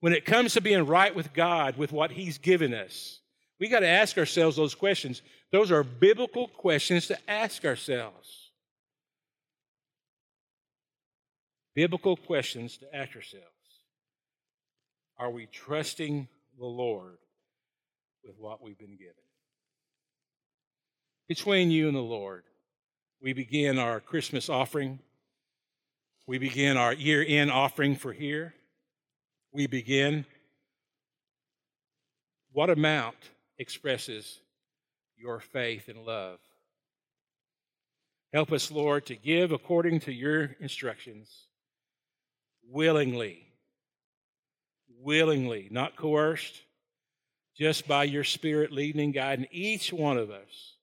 when 0.00 0.14
it 0.14 0.24
comes 0.24 0.54
to 0.54 0.62
being 0.62 0.86
right 0.86 1.14
with 1.14 1.34
God 1.34 1.76
with 1.76 1.92
what 1.92 2.10
He's 2.10 2.38
given 2.38 2.72
us, 2.72 3.20
we 3.60 3.68
got 3.68 3.80
to 3.80 3.86
ask 3.86 4.16
ourselves 4.16 4.56
those 4.56 4.74
questions. 4.74 5.22
Those 5.52 5.70
are 5.70 5.84
biblical 5.84 6.48
questions 6.48 7.06
to 7.08 7.30
ask 7.30 7.64
ourselves. 7.64 8.41
Biblical 11.74 12.16
questions 12.16 12.76
to 12.78 12.94
ask 12.94 13.16
ourselves. 13.16 13.46
Are 15.18 15.30
we 15.30 15.46
trusting 15.46 16.28
the 16.58 16.66
Lord 16.66 17.18
with 18.24 18.36
what 18.38 18.62
we've 18.62 18.78
been 18.78 18.96
given? 18.96 19.14
Between 21.28 21.70
you 21.70 21.88
and 21.88 21.96
the 21.96 22.00
Lord, 22.00 22.42
we 23.22 23.32
begin 23.32 23.78
our 23.78 24.00
Christmas 24.00 24.48
offering. 24.48 24.98
We 26.26 26.38
begin 26.38 26.76
our 26.76 26.92
year 26.92 27.24
end 27.26 27.50
offering 27.50 27.96
for 27.96 28.12
here. 28.12 28.54
We 29.52 29.66
begin. 29.66 30.26
What 32.52 32.68
amount 32.68 33.16
expresses 33.58 34.40
your 35.16 35.40
faith 35.40 35.88
and 35.88 36.04
love? 36.04 36.38
Help 38.34 38.52
us, 38.52 38.70
Lord, 38.70 39.06
to 39.06 39.14
give 39.14 39.52
according 39.52 40.00
to 40.00 40.12
your 40.12 40.56
instructions 40.60 41.46
willingly. 42.70 43.46
Willingly, 45.00 45.68
not 45.70 45.96
coerced, 45.96 46.62
just 47.56 47.88
by 47.88 48.04
your 48.04 48.24
Spirit 48.24 48.72
leading 48.72 49.00
and 49.00 49.14
guiding 49.14 49.46
each 49.50 49.92
one 49.92 50.16
of 50.16 50.30
us, 50.30 50.76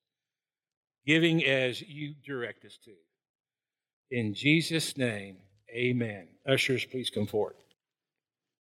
giving 1.06 1.44
as 1.46 1.82
you 1.82 2.14
direct 2.26 2.66
us 2.66 2.78
to. 2.86 2.92
In 4.12 4.34
Jesus' 4.34 4.98
name, 4.98 5.38
amen. 5.70 6.28
Ushers, 6.48 6.86
please 6.86 7.10
come 7.10 7.28
forward. 7.28 7.56